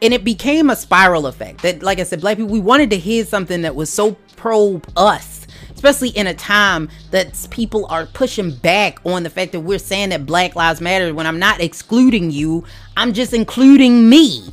[0.00, 2.96] And it became a spiral effect that, like I said, black people, we wanted to
[2.96, 5.39] hear something that was so pro us,
[5.80, 10.10] especially in a time that people are pushing back on the fact that we're saying
[10.10, 12.64] that Black Lives Matter when I'm not excluding you,
[12.98, 14.44] I'm just including me.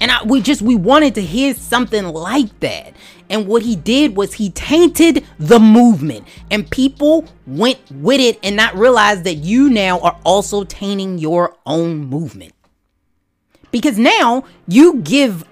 [0.00, 2.94] And I, we just we wanted to hear something like that.
[3.30, 8.56] And what he did was he tainted the movement, and people went with it and
[8.56, 12.54] not realize that you now are also tainting your own movement.
[13.70, 15.44] Because now you give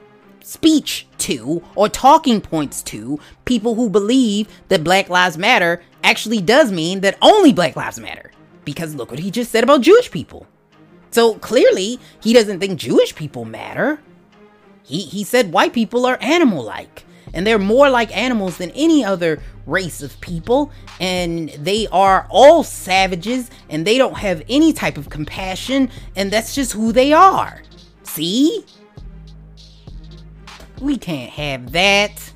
[0.46, 6.70] speech to or talking points to people who believe that Black Lives Matter actually does
[6.70, 8.30] mean that only Black Lives Matter.
[8.64, 10.46] Because look what he just said about Jewish people.
[11.10, 14.00] So clearly, he doesn't think Jewish people matter.
[14.84, 17.04] He, he said white people are animal like
[17.34, 22.62] and they're more like animals than any other race of people and they are all
[22.62, 27.62] savages and they don't have any type of compassion and that's just who they are
[28.04, 28.64] see
[30.80, 32.32] we can't have that.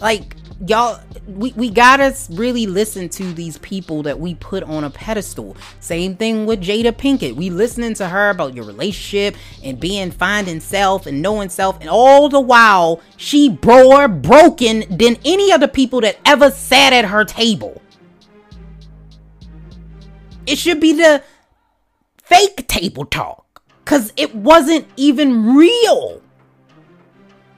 [0.00, 4.90] Like y'all we, we gotta really listen to these people that we put on a
[4.90, 5.56] pedestal.
[5.80, 7.34] Same thing with jada pinkett.
[7.34, 11.88] We listening to her about your relationship and being finding self and knowing self and
[11.88, 17.24] all the while she more broken than any other people that ever sat at her
[17.24, 17.80] table.
[20.46, 21.22] It should be the
[22.22, 26.19] fake table talk because it wasn't even real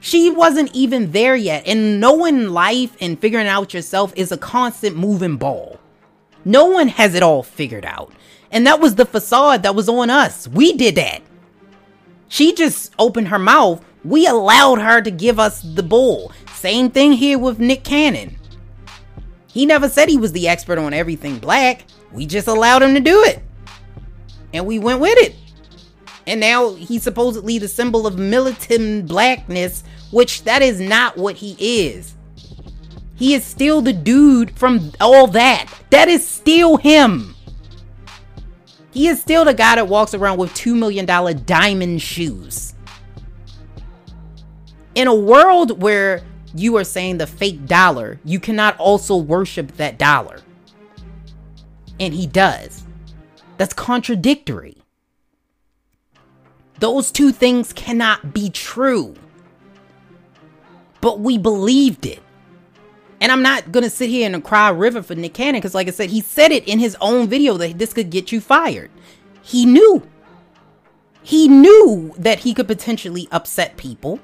[0.03, 1.65] she wasn't even there yet.
[1.65, 5.79] And knowing life and figuring out yourself is a constant moving ball.
[6.43, 8.11] No one has it all figured out.
[8.51, 10.45] And that was the facade that was on us.
[10.45, 11.21] We did that.
[12.27, 13.81] She just opened her mouth.
[14.03, 16.33] We allowed her to give us the bull.
[16.53, 18.35] Same thing here with Nick Cannon.
[19.47, 21.85] He never said he was the expert on everything black.
[22.11, 23.41] We just allowed him to do it.
[24.51, 25.33] And we went with it.
[26.25, 29.83] And now he's supposedly the symbol of militant blackness
[30.13, 31.57] which that is not what he
[31.87, 32.15] is.
[33.15, 35.67] He is still the dude from all that.
[35.89, 37.35] That is still him.
[38.91, 41.05] He is still the guy that walks around with $2 million
[41.45, 42.75] diamond shoes.
[44.93, 46.21] In a world where
[46.53, 50.41] you are saying the fake dollar, you cannot also worship that dollar.
[51.99, 52.83] And he does.
[53.57, 54.82] That's contradictory.
[56.83, 59.15] Those two things cannot be true
[61.03, 62.21] but we believed it.
[63.19, 65.91] And I'm not gonna sit here and cry river for Nick Cannon because, like I
[65.91, 68.89] said, he said it in his own video that this could get you fired.
[69.41, 70.01] He knew.
[71.21, 74.21] He knew that he could potentially upset people.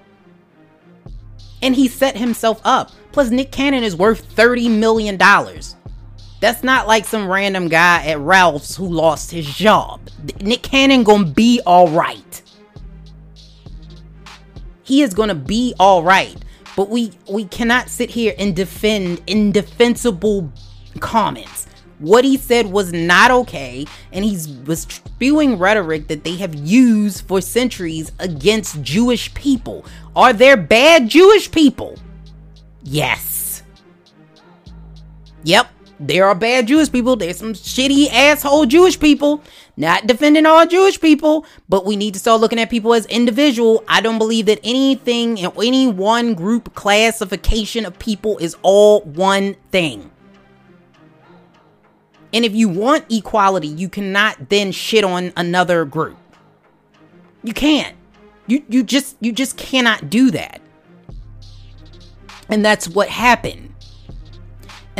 [1.62, 2.92] And he set himself up.
[3.12, 5.18] Plus, Nick Cannon is worth $30 million.
[5.18, 10.00] That's not like some random guy at Ralph's who lost his job.
[10.40, 12.42] Nick Cannon gonna be alright.
[14.90, 16.36] He is gonna be alright.
[16.76, 20.52] But we we cannot sit here and defend indefensible
[21.00, 21.68] comments.
[22.00, 27.28] What he said was not okay, and he's was spewing rhetoric that they have used
[27.28, 29.86] for centuries against Jewish people.
[30.16, 31.96] Are there bad Jewish people?
[32.82, 33.62] Yes.
[35.44, 35.68] Yep,
[36.00, 37.16] there are bad Jewish people.
[37.16, 39.44] There's some shitty asshole Jewish people.
[39.80, 43.82] Not defending all Jewish people, but we need to start looking at people as individual.
[43.88, 50.12] I don't believe that anything, any one group classification of people is all one thing.
[52.34, 56.18] And if you want equality, you cannot then shit on another group.
[57.42, 57.96] You can't.
[58.48, 60.60] You you just you just cannot do that.
[62.50, 63.69] And that's what happened.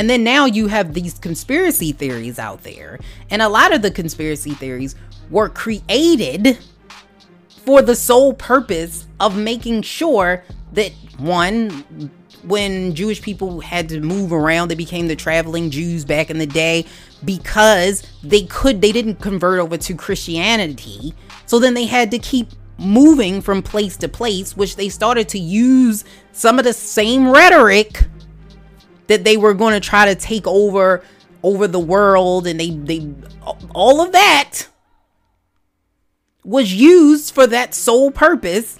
[0.00, 2.98] And then now you have these conspiracy theories out there.
[3.28, 4.94] And a lot of the conspiracy theories
[5.28, 6.56] were created
[7.66, 12.10] for the sole purpose of making sure that one,
[12.44, 16.46] when Jewish people had to move around, they became the traveling Jews back in the
[16.46, 16.86] day
[17.22, 21.12] because they could, they didn't convert over to Christianity.
[21.44, 25.38] So then they had to keep moving from place to place, which they started to
[25.38, 28.06] use some of the same rhetoric
[29.10, 31.02] that they were going to try to take over
[31.42, 33.12] over the world and they they
[33.74, 34.68] all of that
[36.44, 38.78] was used for that sole purpose.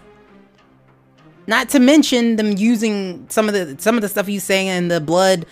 [1.49, 4.89] Not to mention them using some of the some of the stuff he's saying in
[4.89, 5.47] the blood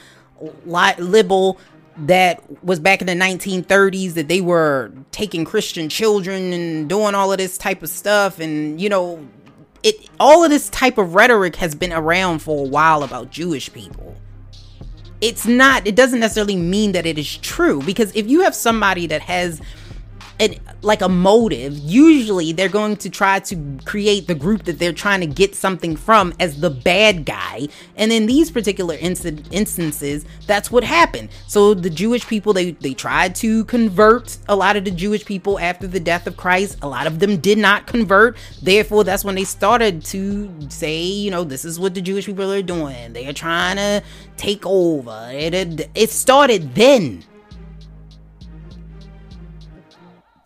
[0.64, 1.58] li- libel
[1.96, 7.32] that was back in the 1930s that they were taking christian children and doing all
[7.32, 8.38] of this type of stuff.
[8.38, 9.26] And you know
[9.82, 13.72] it all of this type of rhetoric has been around for a while about jewish
[13.72, 14.16] people
[15.20, 19.06] it's not it doesn't necessarily mean that it is true because if you have somebody
[19.06, 19.60] that has
[20.40, 24.92] an, like a motive, usually they're going to try to create the group that they're
[24.92, 27.68] trying to get something from as the bad guy.
[27.96, 31.30] And in these particular inst- instances, that's what happened.
[31.46, 35.58] So the Jewish people, they, they tried to convert a lot of the Jewish people
[35.58, 36.78] after the death of Christ.
[36.82, 38.36] A lot of them did not convert.
[38.62, 42.52] Therefore, that's when they started to say, you know, this is what the Jewish people
[42.52, 43.12] are doing.
[43.12, 44.02] They are trying to
[44.36, 45.28] take over.
[45.32, 47.24] It, it, it started then.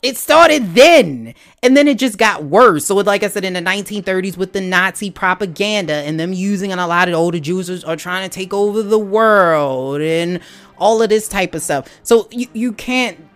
[0.03, 1.33] It started then
[1.63, 2.87] and then it just got worse.
[2.87, 6.81] So like i said in the 1930s with the nazi propaganda and them using and
[6.81, 10.41] a lot of older jews are trying to take over the world and
[10.79, 11.89] all of this type of stuff.
[12.03, 13.29] So you, you can't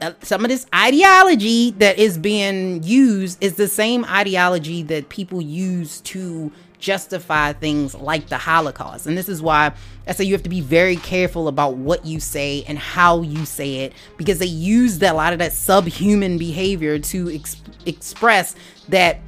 [0.00, 5.42] uh, some of this ideology that is being used is the same ideology that people
[5.42, 6.50] use to
[6.80, 9.06] justify things like the Holocaust.
[9.06, 9.72] And this is why
[10.06, 13.44] I say you have to be very careful about what you say and how you
[13.44, 18.56] say it because they use that, a lot of that subhuman behavior to ex- express
[18.88, 19.20] that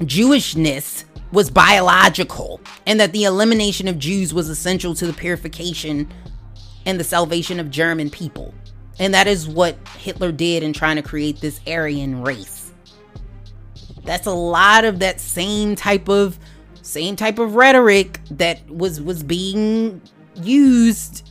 [0.00, 6.12] Jewishness was biological and that the elimination of Jews was essential to the purification
[6.86, 8.52] and the salvation of German people.
[8.98, 12.59] And that is what Hitler did in trying to create this Aryan race.
[14.04, 16.38] That's a lot of that same type of
[16.82, 20.00] same type of rhetoric that was was being
[20.36, 21.30] used.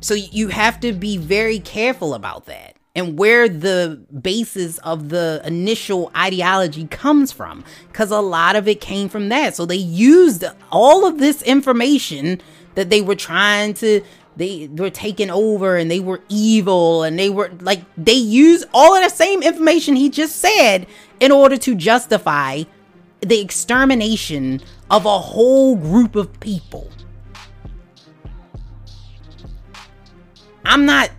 [0.00, 5.42] So you have to be very careful about that and where the basis of the
[5.44, 9.54] initial ideology comes from because a lot of it came from that.
[9.54, 12.40] So they used all of this information
[12.74, 14.00] that they were trying to
[14.36, 18.94] they were taken over and they were evil and they were like they use all
[18.94, 20.86] of the same information he just said
[21.20, 22.62] in order to justify
[23.20, 24.60] the extermination
[24.90, 26.90] of a whole group of people.
[30.64, 31.10] I'm not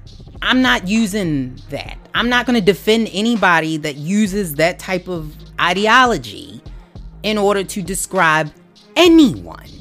[0.41, 1.97] I'm not using that.
[2.13, 6.61] I'm not going to defend anybody that uses that type of ideology
[7.23, 8.53] in order to describe
[8.95, 9.76] anyone.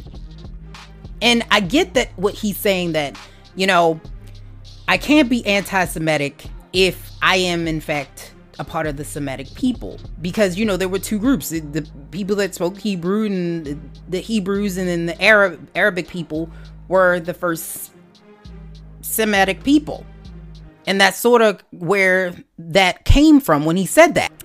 [1.23, 3.19] And I get that what he's saying that,
[3.55, 4.01] you know,
[4.89, 9.53] I can't be anti Semitic if I am, in fact, a part of the Semitic
[9.55, 9.99] people.
[10.21, 14.77] Because, you know, there were two groups the people that spoke Hebrew and the Hebrews,
[14.77, 16.51] and then the Arab, Arabic people
[16.89, 17.93] were the first
[19.01, 20.05] Semitic people.
[20.87, 24.36] And that's sort of where that came from when he said that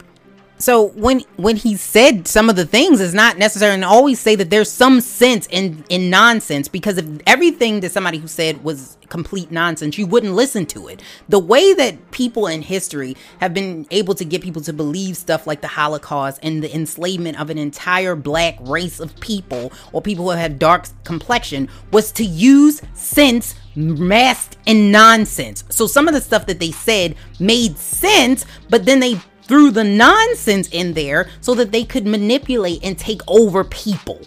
[0.64, 4.36] so when when he said some of the things is not necessary and always say
[4.36, 8.98] that there's some sense in in nonsense because if everything that somebody who said was
[9.10, 11.02] complete nonsense you wouldn't listen to it.
[11.30, 15.46] The way that people in history have been able to get people to believe stuff
[15.46, 20.26] like the holocaust and the enslavement of an entire black race of people or people
[20.26, 25.64] who have dark complexion was to use sense masked in nonsense.
[25.70, 29.20] So some of the stuff that they said made sense but then they
[29.52, 34.22] threw the nonsense in there so that they could manipulate and take over people.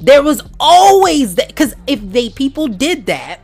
[0.00, 3.38] There was always that because if they people did that,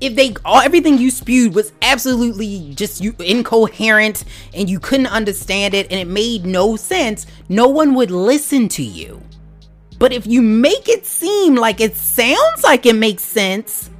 [0.00, 5.74] if they all everything you spewed was absolutely just you incoherent and you couldn't understand
[5.74, 9.22] it and it made no sense, no one would listen to you.
[10.00, 13.90] But if you make it seem like it sounds like it makes sense,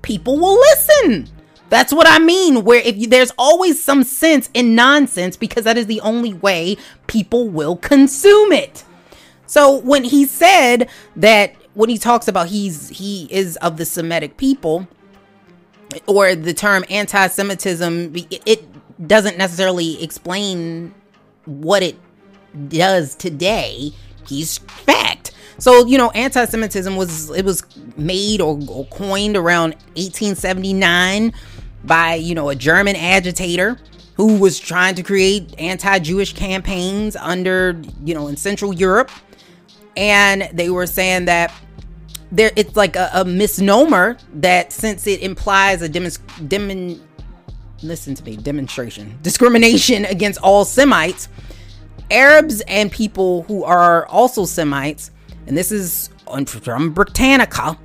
[0.00, 1.28] people will listen.
[1.74, 2.62] That's what I mean.
[2.62, 6.76] Where if you, there's always some sense in nonsense because that is the only way
[7.08, 8.84] people will consume it.
[9.46, 14.36] So when he said that when he talks about he's he is of the Semitic
[14.36, 14.86] people
[16.06, 20.94] or the term anti-Semitism, it doesn't necessarily explain
[21.44, 21.96] what it
[22.68, 23.90] does today.
[24.28, 25.32] He's fact.
[25.58, 27.64] So you know, anti-Semitism was it was
[27.96, 31.32] made or, or coined around 1879
[31.86, 33.78] by, you know, a German agitator
[34.14, 39.10] who was trying to create anti-Jewish campaigns under, you know, in Central Europe.
[39.96, 41.52] And they were saying that
[42.32, 47.00] there it's like a, a misnomer that since it implies a demon
[47.82, 51.28] listen to me demonstration discrimination against all Semites,
[52.10, 55.10] Arabs and people who are also Semites,
[55.46, 56.10] and this is
[56.46, 57.78] from Britannica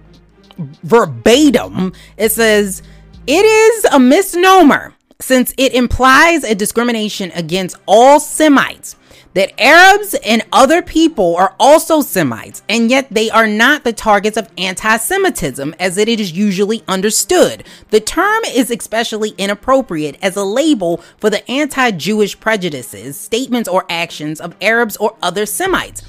[0.84, 2.82] verbatim, it says
[3.32, 8.96] it is a misnomer since it implies a discrimination against all Semites.
[9.36, 14.36] That Arabs and other people are also Semites, and yet they are not the targets
[14.36, 17.64] of anti Semitism as it is usually understood.
[17.92, 23.86] The term is especially inappropriate as a label for the anti Jewish prejudices, statements, or
[23.88, 26.02] actions of Arabs or other Semites.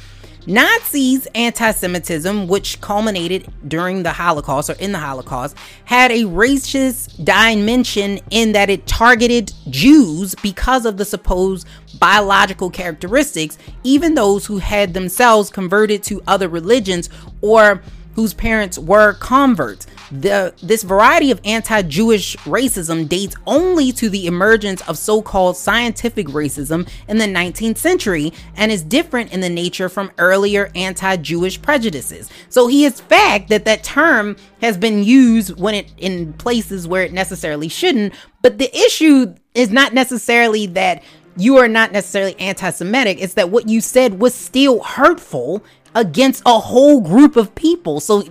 [0.46, 7.22] Nazis' anti Semitism, which culminated during the Holocaust or in the Holocaust, had a racist
[7.24, 11.66] dimension in that it targeted Jews because of the supposed
[11.98, 17.10] biological characteristics, even those who had themselves converted to other religions
[17.42, 17.82] or
[18.14, 19.86] whose parents were converts.
[20.10, 25.56] The, this variety of anti Jewish racism dates only to the emergence of so called
[25.56, 31.16] scientific racism in the 19th century and is different in the nature from earlier anti
[31.16, 32.28] Jewish prejudices.
[32.48, 37.04] So he is fact that that term has been used when it in places where
[37.04, 38.14] it necessarily shouldn't.
[38.42, 41.02] But the issue is not necessarily that
[41.36, 46.42] you are not necessarily anti Semitic, it's that what you said was still hurtful against
[46.46, 48.00] a whole group of people.
[48.00, 48.24] So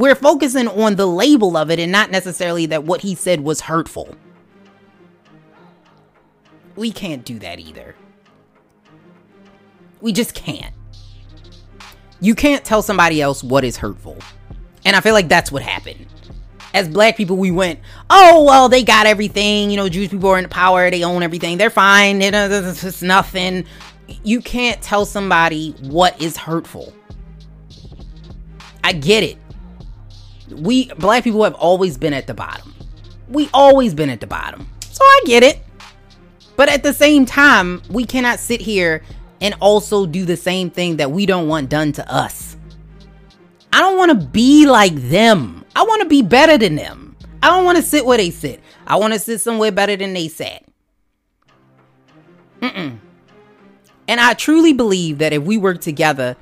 [0.00, 3.60] we're focusing on the label of it and not necessarily that what he said was
[3.60, 4.14] hurtful.
[6.74, 7.94] We can't do that either.
[10.00, 10.74] We just can't.
[12.20, 14.16] You can't tell somebody else what is hurtful.
[14.86, 16.06] And I feel like that's what happened.
[16.72, 19.70] As black people, we went, oh, well, they got everything.
[19.70, 20.90] You know, Jewish people are in power.
[20.90, 21.58] They own everything.
[21.58, 22.22] They're fine.
[22.22, 23.66] It's nothing.
[24.22, 26.94] You can't tell somebody what is hurtful.
[28.82, 29.36] I get it
[30.50, 32.74] we black people have always been at the bottom.
[33.28, 34.68] We always been at the bottom.
[34.80, 35.60] So I get it.
[36.56, 39.02] But at the same time, we cannot sit here
[39.40, 42.56] and also do the same thing that we don't want done to us.
[43.72, 45.64] I don't want to be like them.
[45.74, 47.16] I want to be better than them.
[47.42, 48.60] I don't want to sit where they sit.
[48.86, 50.64] I want to sit somewhere better than they sat.
[52.60, 52.98] Mm-mm.
[54.08, 56.36] And I truly believe that if we work together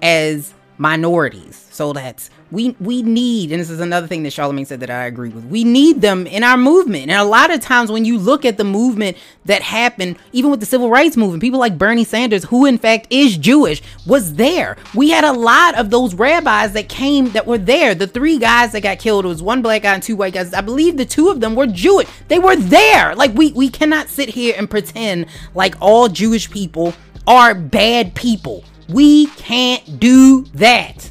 [0.00, 4.80] as minorities, so that's we we need, and this is another thing that Charlamagne said
[4.80, 5.46] that I agree with.
[5.46, 7.10] We need them in our movement.
[7.10, 10.60] And a lot of times when you look at the movement that happened, even with
[10.60, 14.76] the civil rights movement, people like Bernie Sanders, who in fact is Jewish, was there.
[14.94, 17.94] We had a lot of those rabbis that came that were there.
[17.94, 20.52] The three guys that got killed, was one black guy and two white guys.
[20.52, 22.08] I believe the two of them were Jewish.
[22.28, 23.14] They were there.
[23.14, 26.92] Like we we cannot sit here and pretend like all Jewish people
[27.26, 28.64] are bad people.
[28.88, 31.08] We can't do that.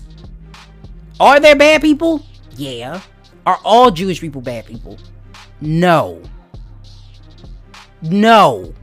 [1.21, 2.25] Are there bad people?
[2.55, 2.99] Yeah.
[3.45, 4.97] Are all Jewish people bad people?
[5.61, 6.19] No.
[8.01, 8.73] No.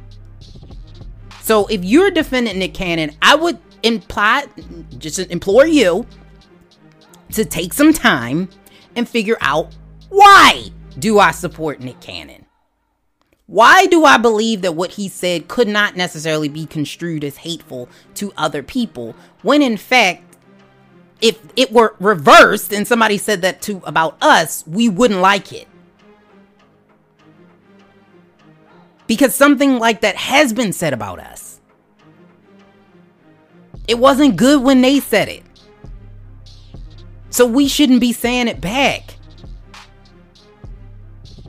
[1.40, 4.46] So if you're defending Nick Cannon, I would imply
[4.98, 6.06] just implore you
[7.32, 8.48] to take some time
[8.94, 9.74] and figure out
[10.08, 12.46] why do I support Nick Cannon?
[13.46, 17.88] Why do I believe that what he said could not necessarily be construed as hateful
[18.14, 20.27] to other people when in fact
[21.20, 25.66] if it were reversed and somebody said that to about us, we wouldn't like it.
[29.06, 31.60] Because something like that has been said about us.
[33.88, 35.42] It wasn't good when they said it.
[37.30, 39.14] So we shouldn't be saying it back.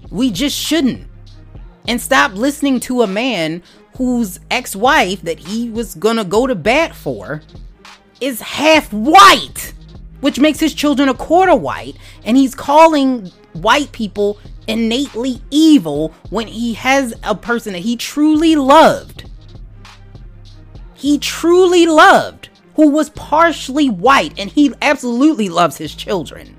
[0.09, 1.07] We just shouldn't.
[1.87, 3.61] And stop listening to a man
[3.97, 7.41] whose ex wife that he was gonna go to bat for
[8.21, 9.73] is half white,
[10.21, 16.47] which makes his children a quarter white, and he's calling white people innately evil when
[16.47, 19.29] he has a person that he truly loved.
[20.93, 26.55] He truly loved, who was partially white, and he absolutely loves his children.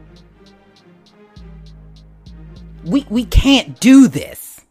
[2.85, 4.63] We, we can't do this.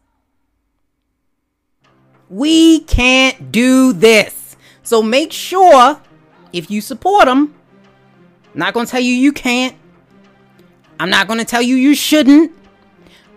[2.28, 4.56] We can't do this.
[4.82, 6.00] So make sure
[6.52, 7.54] if you support them.
[8.52, 9.76] I'm not going to tell you you can't.
[10.98, 12.52] I'm not going to tell you you shouldn't.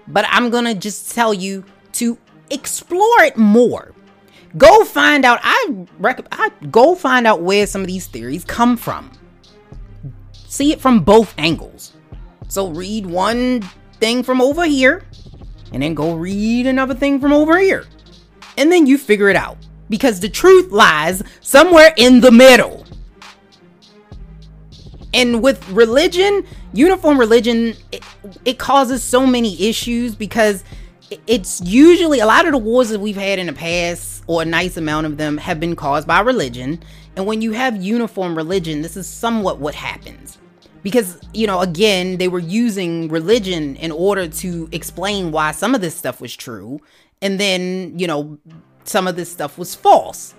[0.08, 2.18] But I'm going to just tell you to
[2.50, 3.94] explore it more.
[4.58, 5.40] Go find out.
[5.42, 9.12] I, rec- I go find out where some of these theories come from.
[10.34, 11.94] See it from both angles.
[12.48, 13.62] So read one
[14.00, 15.06] thing from over here
[15.72, 17.86] and then go read another thing from over here.
[18.58, 19.58] And then you figure it out
[19.90, 22.83] because the truth lies somewhere in the middle.
[25.14, 28.04] And with religion, uniform religion, it,
[28.46, 30.64] it causes so many issues because
[31.28, 34.46] it's usually a lot of the wars that we've had in the past, or a
[34.46, 36.82] nice amount of them, have been caused by religion.
[37.16, 40.40] And when you have uniform religion, this is somewhat what happens.
[40.82, 45.82] Because, you know, again, they were using religion in order to explain why some of
[45.82, 46.82] this stuff was true.
[47.22, 48.38] And then, you know,
[48.84, 50.34] some of this stuff was false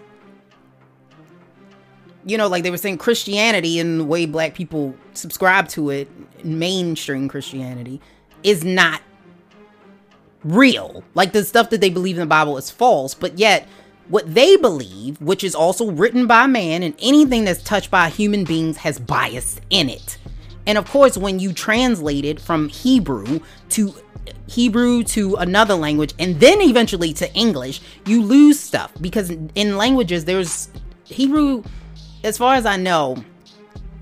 [2.26, 6.08] you know, like they were saying Christianity and the way black people subscribe to it,
[6.44, 8.00] mainstream Christianity,
[8.42, 9.02] is not
[10.42, 11.04] real.
[11.14, 13.66] Like the stuff that they believe in the Bible is false, but yet
[14.08, 18.44] what they believe, which is also written by man, and anything that's touched by human
[18.44, 20.18] beings has bias in it.
[20.66, 23.94] And of course, when you translate it from Hebrew to
[24.46, 30.24] Hebrew to another language and then eventually to English, you lose stuff because in languages
[30.24, 30.68] there's
[31.04, 31.62] Hebrew
[32.24, 33.22] as far as I know,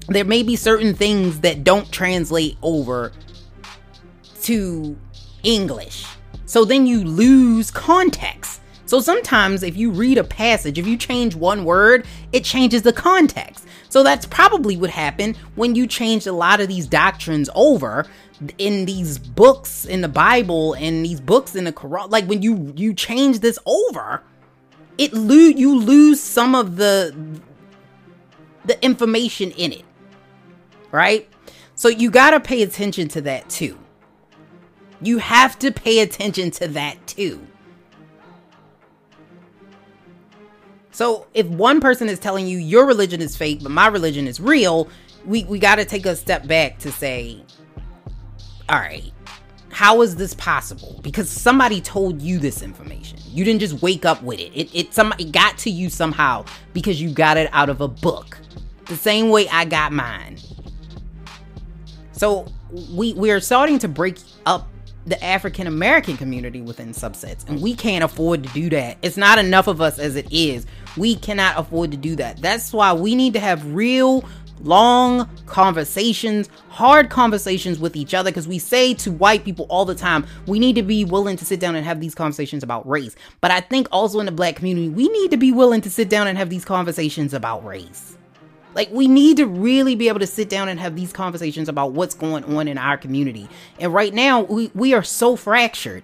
[0.09, 3.13] there may be certain things that don't translate over
[4.43, 4.97] to
[5.43, 6.07] English.
[6.47, 8.61] So then you lose context.
[8.87, 12.93] So sometimes if you read a passage, if you change one word, it changes the
[12.93, 13.67] context.
[13.89, 18.07] So that's probably what happened when you changed a lot of these doctrines over
[18.59, 22.11] in these books in the Bible and these books in the Quran.
[22.11, 24.23] Like when you you change this over,
[24.99, 27.15] it lose you lose some of the
[28.65, 29.85] the information in it.
[30.91, 31.29] Right?
[31.75, 33.79] So you got to pay attention to that too.
[35.01, 37.47] You have to pay attention to that too.
[40.93, 44.39] So if one person is telling you your religion is fake, but my religion is
[44.39, 44.89] real,
[45.25, 47.43] we, we got to take a step back to say,
[48.69, 49.13] all right,
[49.73, 51.01] how is this possible?
[51.03, 53.19] Because somebody told you this information.
[53.25, 54.53] You didn't just wake up with it.
[54.55, 56.45] It it somebody got to you somehow
[56.75, 58.39] because you got it out of a book.
[58.85, 60.39] The same way I got mine.
[62.13, 62.47] So
[62.91, 64.69] we we are starting to break up
[65.07, 68.99] the African American community within subsets, and we can't afford to do that.
[69.01, 70.67] It's not enough of us as it is.
[70.99, 72.43] We cannot afford to do that.
[72.43, 74.25] That's why we need to have real
[74.61, 79.95] long conversations, hard conversations with each other because we say to white people all the
[79.95, 83.17] time, we need to be willing to sit down and have these conversations about race.
[83.41, 86.09] But I think also in the black community, we need to be willing to sit
[86.09, 88.17] down and have these conversations about race.
[88.75, 91.93] Like, we need to really be able to sit down and have these conversations about
[91.93, 93.49] what's going on in our community.
[93.79, 96.03] And right now, we, we are so fractured.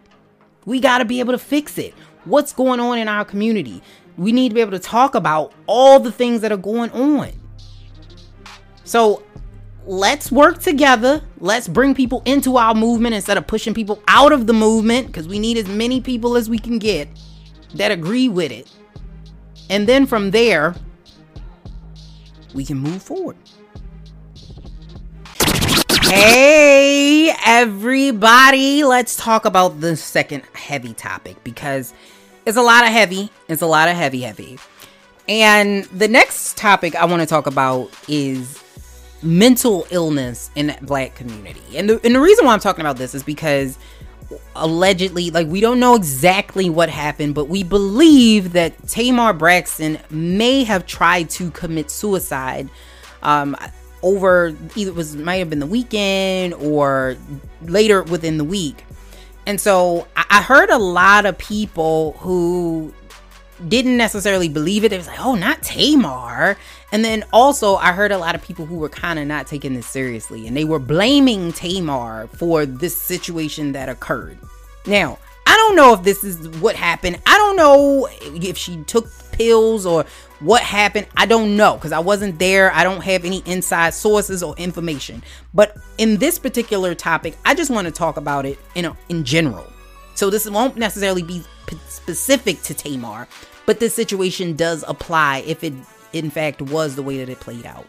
[0.66, 1.94] We got to be able to fix it.
[2.24, 3.80] What's going on in our community?
[4.18, 7.32] We need to be able to talk about all the things that are going on.
[8.88, 9.22] So,
[9.84, 11.20] let's work together.
[11.40, 15.28] Let's bring people into our movement instead of pushing people out of the movement because
[15.28, 17.06] we need as many people as we can get
[17.74, 18.66] that agree with it.
[19.68, 20.74] And then from there,
[22.54, 23.36] we can move forward.
[26.04, 31.92] Hey, everybody, let's talk about the second heavy topic because
[32.46, 33.28] it's a lot of heavy.
[33.48, 34.58] It's a lot of heavy, heavy.
[35.28, 38.64] And the next topic I want to talk about is
[39.22, 41.76] mental illness in the black community.
[41.76, 43.78] And the, and the reason why I'm talking about this is because
[44.54, 50.64] allegedly, like, we don't know exactly what happened, but we believe that Tamar Braxton may
[50.64, 52.68] have tried to commit suicide.
[53.22, 53.56] Um,
[54.02, 57.16] over either was might have been the weekend or
[57.62, 58.84] later within the week.
[59.46, 62.92] And so I heard a lot of people who
[63.66, 64.92] didn't necessarily believe it.
[64.92, 66.56] It was like, oh, not Tamar.
[66.92, 69.74] And then also, I heard a lot of people who were kind of not taking
[69.74, 74.38] this seriously and they were blaming Tamar for this situation that occurred.
[74.86, 77.20] Now, I don't know if this is what happened.
[77.26, 80.04] I don't know if she took pills or
[80.40, 81.06] what happened.
[81.16, 82.72] I don't know because I wasn't there.
[82.72, 85.22] I don't have any inside sources or information.
[85.54, 89.24] But in this particular topic, I just want to talk about it in a, in
[89.24, 89.66] general.
[90.18, 91.44] So this won't necessarily be
[91.86, 93.28] specific to Tamar,
[93.66, 95.72] but this situation does apply if it
[96.12, 97.86] in fact was the way that it played out.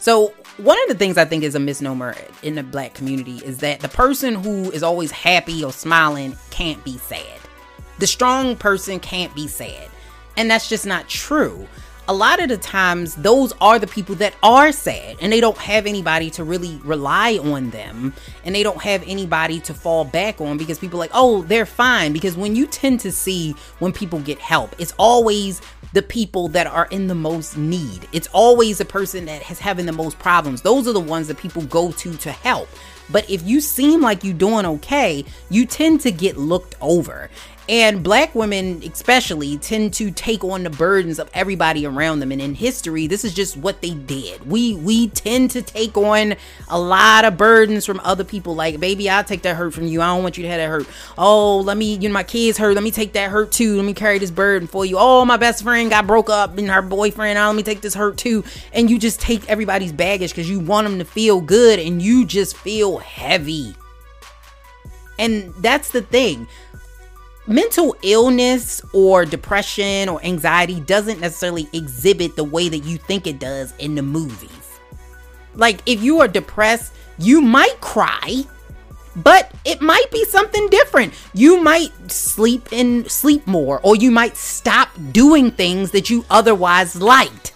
[0.00, 3.60] So, one of the things I think is a misnomer in the black community is
[3.60, 7.40] that the person who is always happy or smiling can't be sad.
[7.98, 9.88] The strong person can't be sad.
[10.36, 11.66] And that's just not true.
[12.10, 15.56] A lot of the times, those are the people that are sad and they don't
[15.58, 18.12] have anybody to really rely on them
[18.44, 22.12] and they don't have anybody to fall back on because people like, oh, they're fine.
[22.12, 26.66] Because when you tend to see when people get help, it's always the people that
[26.66, 28.08] are in the most need.
[28.10, 30.62] It's always the person that is having the most problems.
[30.62, 32.68] Those are the ones that people go to to help.
[33.08, 37.30] But if you seem like you're doing okay, you tend to get looked over.
[37.70, 42.32] And black women, especially, tend to take on the burdens of everybody around them.
[42.32, 44.50] And in history, this is just what they did.
[44.50, 46.34] We we tend to take on
[46.68, 48.56] a lot of burdens from other people.
[48.56, 50.02] Like, baby, I'll take that hurt from you.
[50.02, 50.88] I don't want you to have that hurt.
[51.16, 52.74] Oh, let me, you know, my kids hurt.
[52.74, 53.76] Let me take that hurt too.
[53.76, 54.96] Let me carry this burden for you.
[54.98, 57.38] Oh, my best friend got broke up and her boyfriend.
[57.38, 58.42] Oh, let me take this hurt too.
[58.72, 62.26] And you just take everybody's baggage because you want them to feel good and you
[62.26, 63.76] just feel heavy.
[65.20, 66.48] And that's the thing
[67.46, 73.38] mental illness or depression or anxiety doesn't necessarily exhibit the way that you think it
[73.38, 74.78] does in the movies.
[75.54, 78.44] Like, if you are depressed, you might cry,
[79.16, 81.12] but it might be something different.
[81.34, 86.96] You might sleep in sleep more or you might stop doing things that you otherwise
[86.96, 87.52] liked.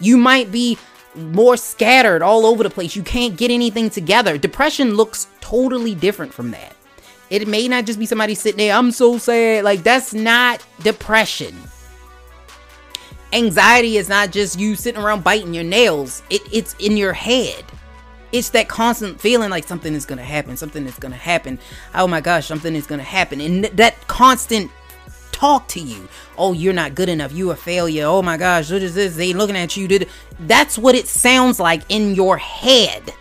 [0.00, 0.76] You might be
[1.14, 2.94] more scattered all over the place.
[2.94, 4.36] You can't get anything together.
[4.36, 6.76] Depression looks totally different from that.
[7.34, 9.64] It may not just be somebody sitting there, I'm so sad.
[9.64, 11.56] Like, that's not depression.
[13.32, 17.64] Anxiety is not just you sitting around biting your nails, it, it's in your head.
[18.30, 21.58] It's that constant feeling like something is going to happen, something is going to happen.
[21.94, 23.40] Oh my gosh, something is going to happen.
[23.40, 24.70] And that constant
[25.32, 26.08] talk to you.
[26.38, 27.32] Oh, you're not good enough.
[27.32, 28.06] You a failure.
[28.06, 29.16] Oh my gosh, what is this?
[29.16, 29.88] They looking at you.
[29.88, 30.08] Did
[30.40, 33.12] that's what it sounds like in your head.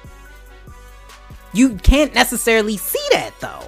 [1.54, 3.68] You can't necessarily see that though.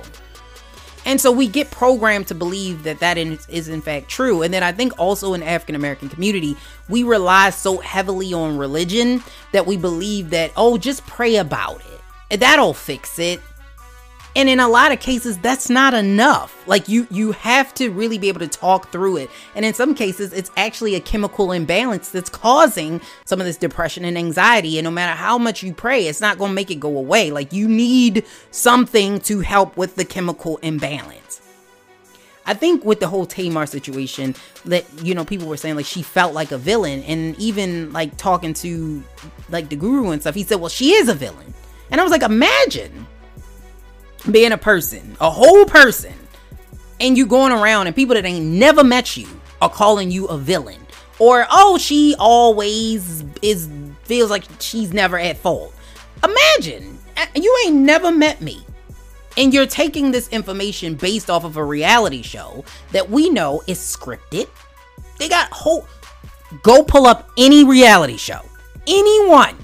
[1.05, 4.41] And so we get programmed to believe that that is in fact true.
[4.41, 6.57] And then I think also in African American community,
[6.89, 11.81] we rely so heavily on religion that we believe that oh, just pray about
[12.29, 12.39] it.
[12.39, 13.39] That'll fix it
[14.35, 16.67] and in a lot of cases that's not enough.
[16.67, 19.29] Like you you have to really be able to talk through it.
[19.55, 24.03] And in some cases it's actually a chemical imbalance that's causing some of this depression
[24.05, 24.77] and anxiety.
[24.77, 27.31] And no matter how much you pray it's not going to make it go away.
[27.31, 31.41] Like you need something to help with the chemical imbalance.
[32.47, 36.03] I think with the whole Tamar situation, that you know, people were saying like she
[36.03, 39.03] felt like a villain, and even like talking to
[39.49, 41.55] like the guru and stuff, he said, "Well, she is a villain,"
[41.89, 43.07] and I was like, "Imagine
[44.31, 46.13] being a person, a whole person,
[46.99, 49.27] and you going around and people that ain't never met you
[49.61, 50.79] are calling you a villain.
[51.19, 53.69] Or, oh, she always is
[54.03, 55.73] feels like she's never at fault.
[56.23, 56.97] Imagine
[57.35, 58.65] you ain't never met me.
[59.37, 63.79] And you're taking this information based off of a reality show that we know is
[63.79, 64.47] scripted.
[65.17, 65.87] They got whole
[66.61, 68.41] go pull up any reality show.
[68.87, 69.57] Anyone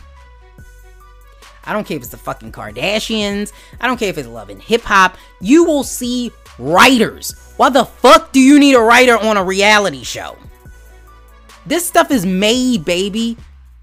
[1.66, 3.52] I don't care if it's the fucking Kardashians.
[3.80, 5.18] I don't care if it's Love and Hip Hop.
[5.40, 7.54] You will see writers.
[7.58, 10.38] Why the fuck do you need a writer on a reality show?
[11.66, 13.38] This stuff is made, baby.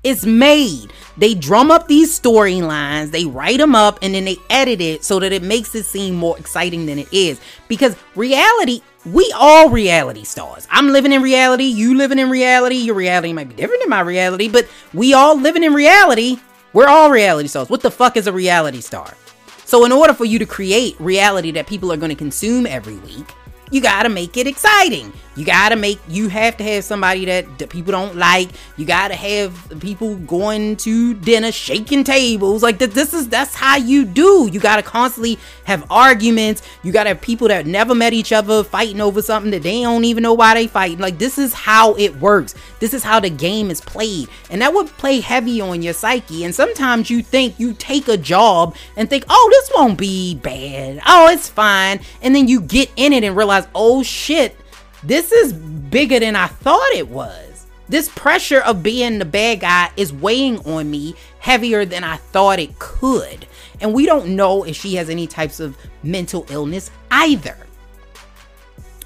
[0.05, 0.93] It's made.
[1.17, 5.19] They drum up these storylines, they write them up, and then they edit it so
[5.19, 7.41] that it makes it seem more exciting than it is.
[7.67, 10.69] Because reality, we all reality stars.
[10.71, 12.77] I'm living in reality, you living in reality.
[12.77, 16.39] Your reality might be different than my reality, but we all living in reality.
[16.79, 17.69] We're all reality stars.
[17.69, 19.17] What the fuck is a reality star?
[19.65, 22.95] So, in order for you to create reality that people are going to consume every
[22.99, 23.35] week,
[23.73, 25.13] you gotta make it exciting.
[25.39, 28.49] You gotta make, you have to have somebody that, people don't like.
[28.77, 32.61] You gotta have people going to dinner, shaking tables.
[32.61, 34.49] Like this is, that's how you do.
[34.53, 36.63] You gotta constantly have arguments.
[36.83, 40.05] You gotta have people that never met each other fighting over something that they don't
[40.05, 40.99] even know why they fighting.
[40.99, 42.57] Like this is how it works.
[42.81, 44.29] This is how the game is played.
[44.51, 46.43] And that would play heavy on your psyche.
[46.43, 51.01] And sometimes you think you take a job and think, oh, this won't be bad.
[51.07, 52.01] Oh, it's fine.
[52.23, 54.57] And then you get in it and realize, oh shit,
[55.03, 57.67] this is bigger than I thought it was.
[57.89, 62.59] This pressure of being the bad guy is weighing on me heavier than I thought
[62.59, 63.47] it could.
[63.81, 67.57] And we don't know if she has any types of mental illness either.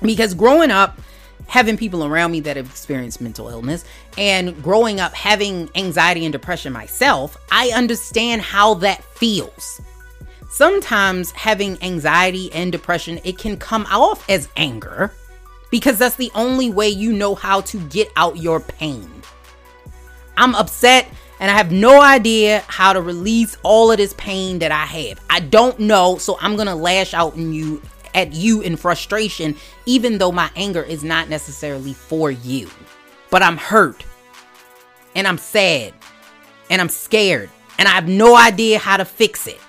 [0.00, 0.98] Because growing up,
[1.46, 3.84] having people around me that have experienced mental illness
[4.18, 9.80] and growing up having anxiety and depression myself, I understand how that feels.
[10.50, 15.12] Sometimes having anxiety and depression, it can come off as anger
[15.72, 19.10] because that's the only way you know how to get out your pain.
[20.36, 21.08] I'm upset
[21.40, 25.20] and I have no idea how to release all of this pain that I have.
[25.30, 27.82] I don't know, so I'm going to lash out in you
[28.14, 29.56] at you in frustration
[29.86, 32.68] even though my anger is not necessarily for you.
[33.30, 34.04] But I'm hurt.
[35.14, 35.94] And I'm sad.
[36.68, 37.48] And I'm scared.
[37.78, 39.60] And I have no idea how to fix it.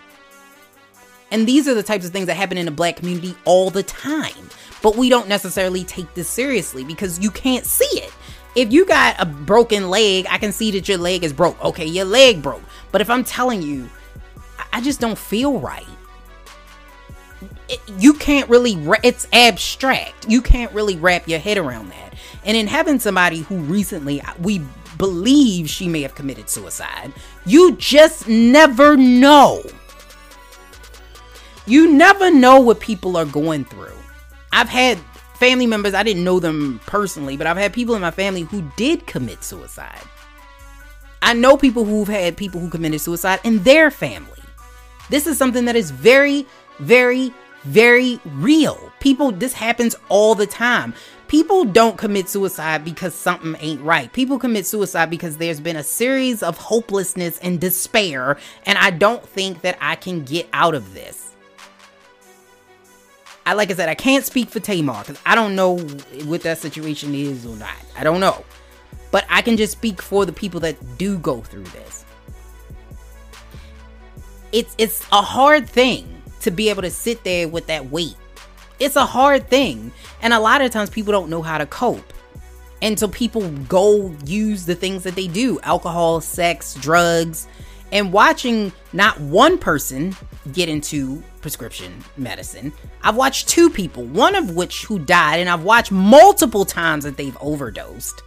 [1.31, 3.83] And these are the types of things that happen in the black community all the
[3.83, 4.49] time.
[4.83, 8.13] But we don't necessarily take this seriously because you can't see it.
[8.55, 11.59] If you got a broken leg, I can see that your leg is broke.
[11.63, 12.61] Okay, your leg broke.
[12.91, 13.89] But if I'm telling you,
[14.71, 15.87] I just don't feel right.
[17.69, 18.73] It, you can't really,
[19.03, 20.29] it's abstract.
[20.29, 22.13] You can't really wrap your head around that.
[22.43, 24.61] And in having somebody who recently, uh, we
[24.97, 27.13] believe she may have committed suicide,
[27.45, 29.63] you just never know.
[31.65, 33.95] You never know what people are going through.
[34.53, 34.99] I've had
[35.33, 38.61] family members, I didn't know them personally, but I've had people in my family who
[38.77, 40.01] did commit suicide.
[41.23, 44.39] I know people who've had people who committed suicide in their family.
[45.09, 46.45] This is something that is very,
[46.79, 47.33] very,
[47.63, 48.91] very real.
[48.99, 50.93] People, this happens all the time.
[51.27, 54.13] people don't commit suicide because something ain't right.
[54.13, 58.37] People commit suicide because there's been a series of hopelessness and despair,
[58.67, 61.22] and I don't think that I can get out of this.
[63.45, 65.77] I like I said, I can't speak for Tamar because I don't know
[66.25, 67.75] what that situation is or not.
[67.97, 68.43] I don't know.
[69.11, 72.05] But I can just speak for the people that do go through this.
[74.51, 78.15] It's it's a hard thing to be able to sit there with that weight.
[78.79, 79.91] It's a hard thing.
[80.21, 82.13] And a lot of times people don't know how to cope.
[82.81, 87.47] And so people go use the things that they do alcohol, sex, drugs,
[87.93, 90.15] and watching not one person
[90.51, 92.73] get into prescription medicine.
[93.03, 97.17] I've watched two people, one of which who died, and I've watched multiple times that
[97.17, 98.23] they've overdosed.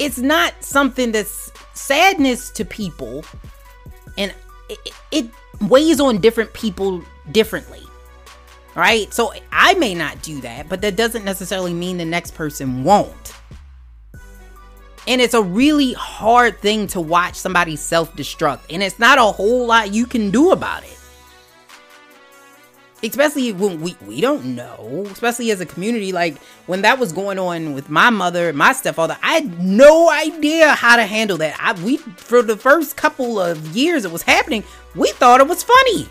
[0.00, 3.24] It's not something that's sadness to people,
[4.18, 4.34] and
[4.68, 4.78] it,
[5.12, 7.82] it weighs on different people differently.
[8.74, 9.12] Right?
[9.14, 13.34] So I may not do that, but that doesn't necessarily mean the next person won't.
[15.08, 18.60] And it's a really hard thing to watch somebody self destruct.
[18.70, 20.98] And it's not a whole lot you can do about it.
[23.04, 26.12] Especially when we, we don't know, especially as a community.
[26.12, 30.70] Like when that was going on with my mother, my stepfather, I had no idea
[30.70, 31.56] how to handle that.
[31.60, 34.62] I we for the first couple of years it was happening,
[34.94, 36.08] we thought it was funny.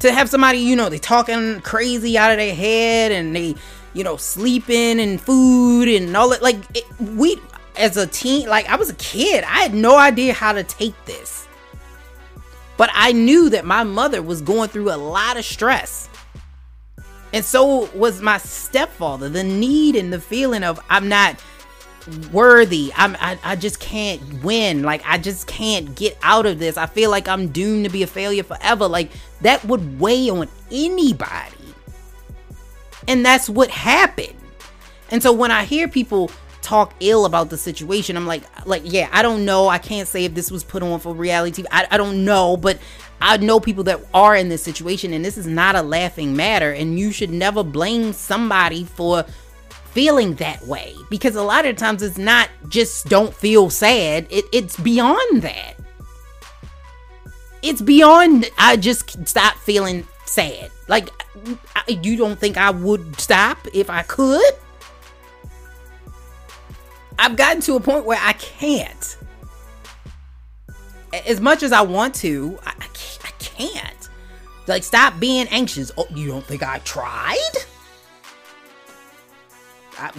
[0.00, 3.56] To have somebody, you know, they talking crazy out of their head and they
[3.94, 6.42] you know, sleeping and food and all that.
[6.42, 7.38] Like, it, we,
[7.76, 9.44] as a teen, like, I was a kid.
[9.44, 11.46] I had no idea how to take this.
[12.76, 16.08] But I knew that my mother was going through a lot of stress.
[17.32, 19.28] And so was my stepfather.
[19.28, 21.42] The need and the feeling of, I'm not
[22.32, 22.92] worthy.
[22.96, 24.82] I'm I, I just can't win.
[24.82, 26.76] Like I just can't get out of this.
[26.76, 28.88] I feel like I'm doomed to be a failure forever.
[28.88, 29.10] Like
[29.42, 31.56] that would weigh on anybody.
[33.08, 34.34] And that's what happened.
[35.10, 36.30] And so when I hear people
[36.60, 39.68] talk ill about the situation, I'm like, like, yeah, I don't know.
[39.68, 41.66] I can't say if this was put on for reality TV.
[41.72, 42.78] I, I don't know, but
[43.20, 46.70] I know people that are in this situation, and this is not a laughing matter.
[46.70, 49.24] And you should never blame somebody for
[49.92, 54.44] feeling that way because a lot of times it's not just don't feel sad, it,
[54.52, 55.74] it's beyond that.
[57.62, 60.70] It's beyond I just stop feeling sad.
[60.86, 61.10] Like,
[61.88, 64.54] you don't think I would stop if I could?
[67.18, 69.16] I've gotten to a point where I can't.
[71.26, 74.08] As much as I want to, I, I can't.
[74.66, 75.90] Like, stop being anxious.
[75.96, 77.52] Oh, you don't think I tried?
[79.98, 80.12] I,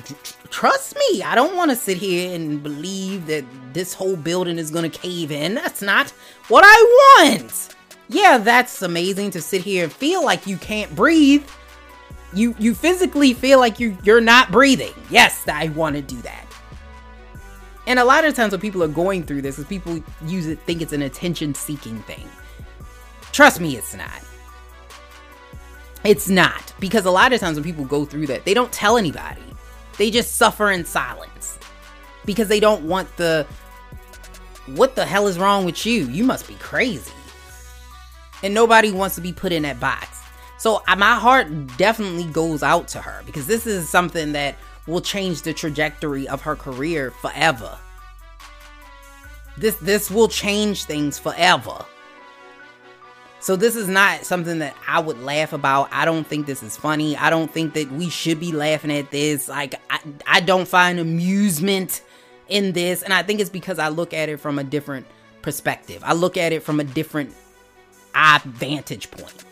[0.50, 4.72] trust me, I don't want to sit here and believe that this whole building is
[4.72, 5.54] going to cave in.
[5.54, 6.10] That's not
[6.50, 7.76] what I want
[8.10, 11.48] yeah, that's amazing to sit here and feel like you can't breathe.
[12.34, 14.94] You you physically feel like you you're not breathing.
[15.10, 16.46] Yes, I want to do that.
[17.86, 20.60] And a lot of times when people are going through this, is people use it
[20.62, 22.28] think it's an attention seeking thing.
[23.32, 24.24] Trust me, it's not.
[26.04, 28.98] It's not because a lot of times when people go through that, they don't tell
[28.98, 29.42] anybody.
[29.98, 31.60] They just suffer in silence
[32.26, 33.46] because they don't want the
[34.76, 36.06] what the hell is wrong with you?
[36.06, 37.12] You must be crazy
[38.44, 40.20] and nobody wants to be put in that box.
[40.58, 44.56] So uh, my heart definitely goes out to her because this is something that
[44.88, 47.78] will change the trajectory of her career forever.
[49.58, 51.86] This this will change things forever.
[53.42, 55.88] So this is not something that I would laugh about.
[55.94, 57.16] I don't think this is funny.
[57.16, 59.48] I don't think that we should be laughing at this.
[59.48, 62.02] Like I, I don't find amusement
[62.50, 65.06] in this and I think it's because I look at it from a different
[65.42, 66.04] perspective.
[66.06, 67.34] I look at it from a different
[68.14, 69.46] I vantage point.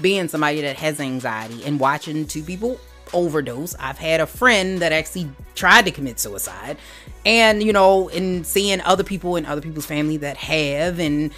[0.00, 2.80] Being somebody that has anxiety and watching two people
[3.12, 3.74] overdose.
[3.78, 6.78] I've had a friend that actually tried to commit suicide.
[7.26, 11.32] And, you know, and seeing other people and other people's family that have, and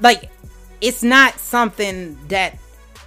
[0.00, 0.30] like,
[0.80, 2.58] it's not something that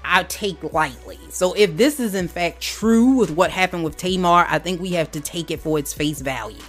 [0.04, 1.20] I take lightly.
[1.30, 4.92] So if this is in fact true with what happened with Tamar, I think we
[4.92, 6.62] have to take it for its face value.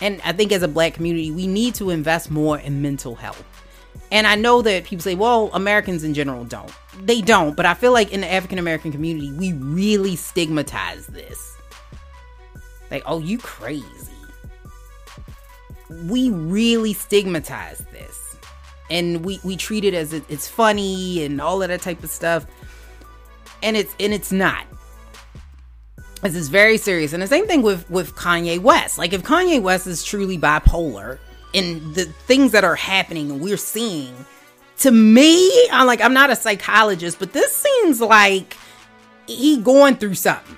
[0.00, 3.44] And I think as a black community, we need to invest more in mental health.
[4.14, 6.70] And I know that people say, well, Americans in general don't.
[7.02, 11.56] They don't, but I feel like in the African American community, we really stigmatize this.
[12.92, 13.84] Like, oh, you crazy.
[16.06, 18.36] We really stigmatize this.
[18.88, 22.10] And we, we treat it as it, it's funny and all of that type of
[22.10, 22.46] stuff.
[23.64, 24.64] And it's and it's not.
[26.22, 27.14] This is very serious.
[27.14, 28.96] And the same thing with, with Kanye West.
[28.96, 31.18] Like if Kanye West is truly bipolar,
[31.54, 34.14] and the things that are happening and we're seeing
[34.78, 38.56] to me i'm like i'm not a psychologist but this seems like
[39.26, 40.56] he going through something.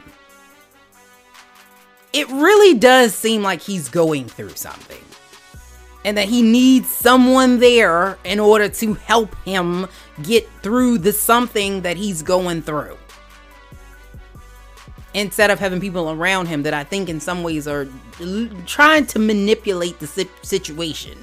[2.13, 5.03] It really does seem like he's going through something.
[6.05, 9.87] And that he needs someone there in order to help him
[10.23, 12.97] get through the something that he's going through.
[15.17, 17.89] Instead of having people around him that I think in some ways are
[18.67, 21.17] trying to manipulate the situation.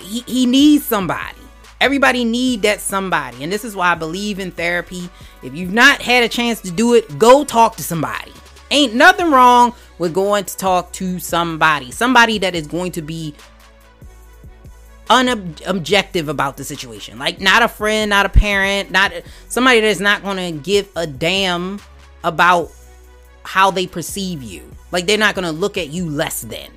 [0.00, 1.38] He, he needs somebody.
[1.80, 3.42] Everybody need that somebody.
[3.42, 5.08] And this is why I believe in therapy.
[5.42, 8.32] If you've not had a chance to do it, go talk to somebody.
[8.70, 11.90] Ain't nothing wrong with going to talk to somebody.
[11.92, 13.34] Somebody that is going to be
[15.08, 17.18] unobjective about the situation.
[17.18, 19.12] Like not a friend, not a parent, not
[19.48, 21.80] somebody that's not going to give a damn
[22.24, 22.70] about
[23.44, 24.70] how they perceive you.
[24.92, 26.70] Like they're not going to look at you less than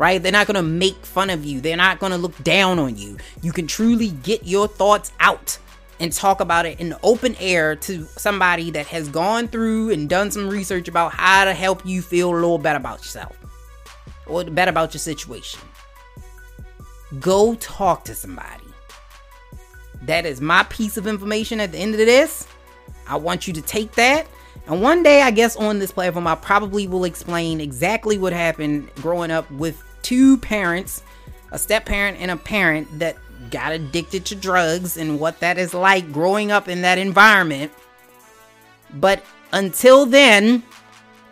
[0.00, 0.22] right?
[0.22, 1.60] They're not going to make fun of you.
[1.60, 3.18] They're not going to look down on you.
[3.42, 5.58] You can truly get your thoughts out
[6.00, 10.08] and talk about it in the open air to somebody that has gone through and
[10.08, 13.36] done some research about how to help you feel a little better about yourself
[14.26, 15.60] or better about your situation.
[17.18, 18.64] Go talk to somebody.
[20.02, 22.46] That is my piece of information at the end of this.
[23.06, 24.26] I want you to take that
[24.66, 28.88] and one day, I guess on this platform, I probably will explain exactly what happened
[28.96, 31.02] growing up with two parents,
[31.50, 33.16] a step parent and a parent that
[33.50, 37.72] got addicted to drugs and what that is like growing up in that environment.
[38.94, 40.62] But until then,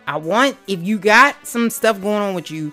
[0.06, 2.72] I want if you got some stuff going on with you,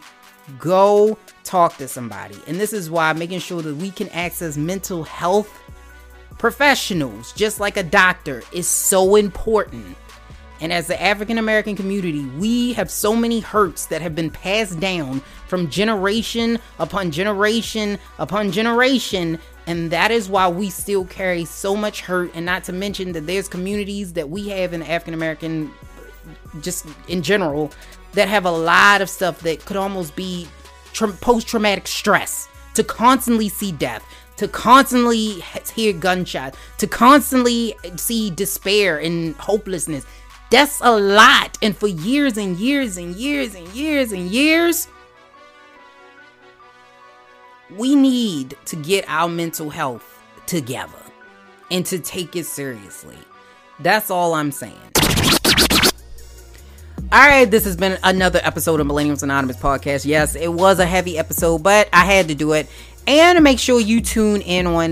[0.59, 2.37] go talk to somebody.
[2.47, 5.61] And this is why making sure that we can access mental health
[6.37, 9.97] professionals, just like a doctor, is so important.
[10.61, 14.79] And as the African American community, we have so many hurts that have been passed
[14.79, 19.37] down from generation upon generation upon generation.
[19.67, 22.31] And that is why we still carry so much hurt.
[22.33, 25.71] And not to mention that there's communities that we have in African American,
[26.61, 27.71] just in general,
[28.15, 30.47] that have a lot of stuff that could almost be
[30.93, 34.03] tra- post traumatic stress to constantly see death,
[34.37, 35.43] to constantly
[35.75, 40.05] hear gunshots, to constantly see despair and hopelessness
[40.49, 41.57] that's a lot.
[41.61, 44.87] And for years and years and years and years and years,
[47.71, 50.93] we need to get our mental health together
[51.71, 53.17] and to take it seriously.
[53.79, 54.79] That's all I'm saying.
[57.11, 60.05] All right, this has been another episode of Millennials Anonymous podcast.
[60.05, 62.67] Yes, it was a heavy episode, but I had to do it.
[63.05, 64.89] And make sure you tune in on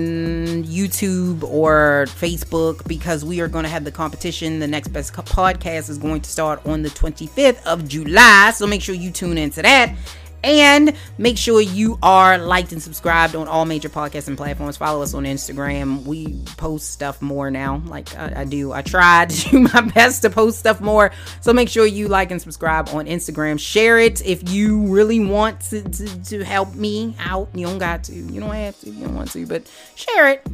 [0.64, 4.60] YouTube or Facebook because we are going to have the competition.
[4.60, 8.52] The next best podcast is going to start on the 25th of July.
[8.54, 9.96] So make sure you tune into that.
[10.44, 14.76] And make sure you are liked and subscribed on all major podcasts and platforms.
[14.76, 16.04] Follow us on Instagram.
[16.04, 17.82] We post stuff more now.
[17.86, 18.74] Like I, I, do.
[18.74, 21.12] I try to do my best to post stuff more.
[21.40, 23.58] So make sure you like and subscribe on Instagram.
[23.58, 27.48] Share it if you really want to, to, to help me out.
[27.54, 28.14] You don't got to.
[28.14, 28.90] You don't have to.
[28.90, 29.46] You don't want to.
[29.46, 30.46] But share it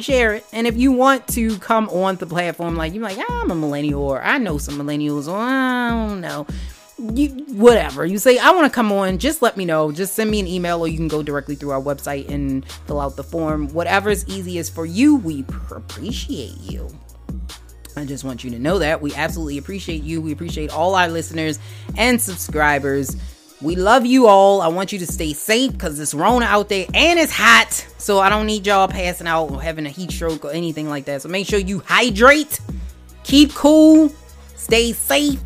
[0.00, 0.44] share it.
[0.52, 3.54] And if you want to come on the platform, like you're like, ah, I'm a
[3.54, 6.46] millennial, or I know some millennials, or I don't know
[6.98, 10.30] you whatever you say i want to come on just let me know just send
[10.30, 13.22] me an email or you can go directly through our website and fill out the
[13.22, 16.88] form whatever is easiest for you we appreciate you
[17.96, 20.20] I just want you to know that we absolutely appreciate you.
[20.20, 21.58] We appreciate all our listeners
[21.96, 23.16] and subscribers.
[23.62, 24.60] We love you all.
[24.60, 27.72] I want you to stay safe because it's Rona out there and it's hot.
[27.96, 31.06] So I don't need y'all passing out or having a heat stroke or anything like
[31.06, 31.22] that.
[31.22, 32.60] So make sure you hydrate,
[33.24, 34.12] keep cool,
[34.56, 35.40] stay safe,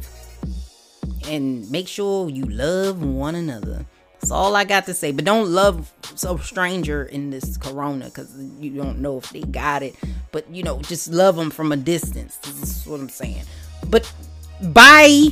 [1.30, 3.86] and make sure you love one another.
[4.20, 5.12] That's all I got to say.
[5.12, 9.82] But don't love some stranger in this corona because you don't know if they got
[9.82, 9.94] it.
[10.32, 12.36] But you know, just love them from a distance.
[12.36, 13.44] This is what I'm saying.
[13.88, 14.12] But
[14.60, 15.28] bye.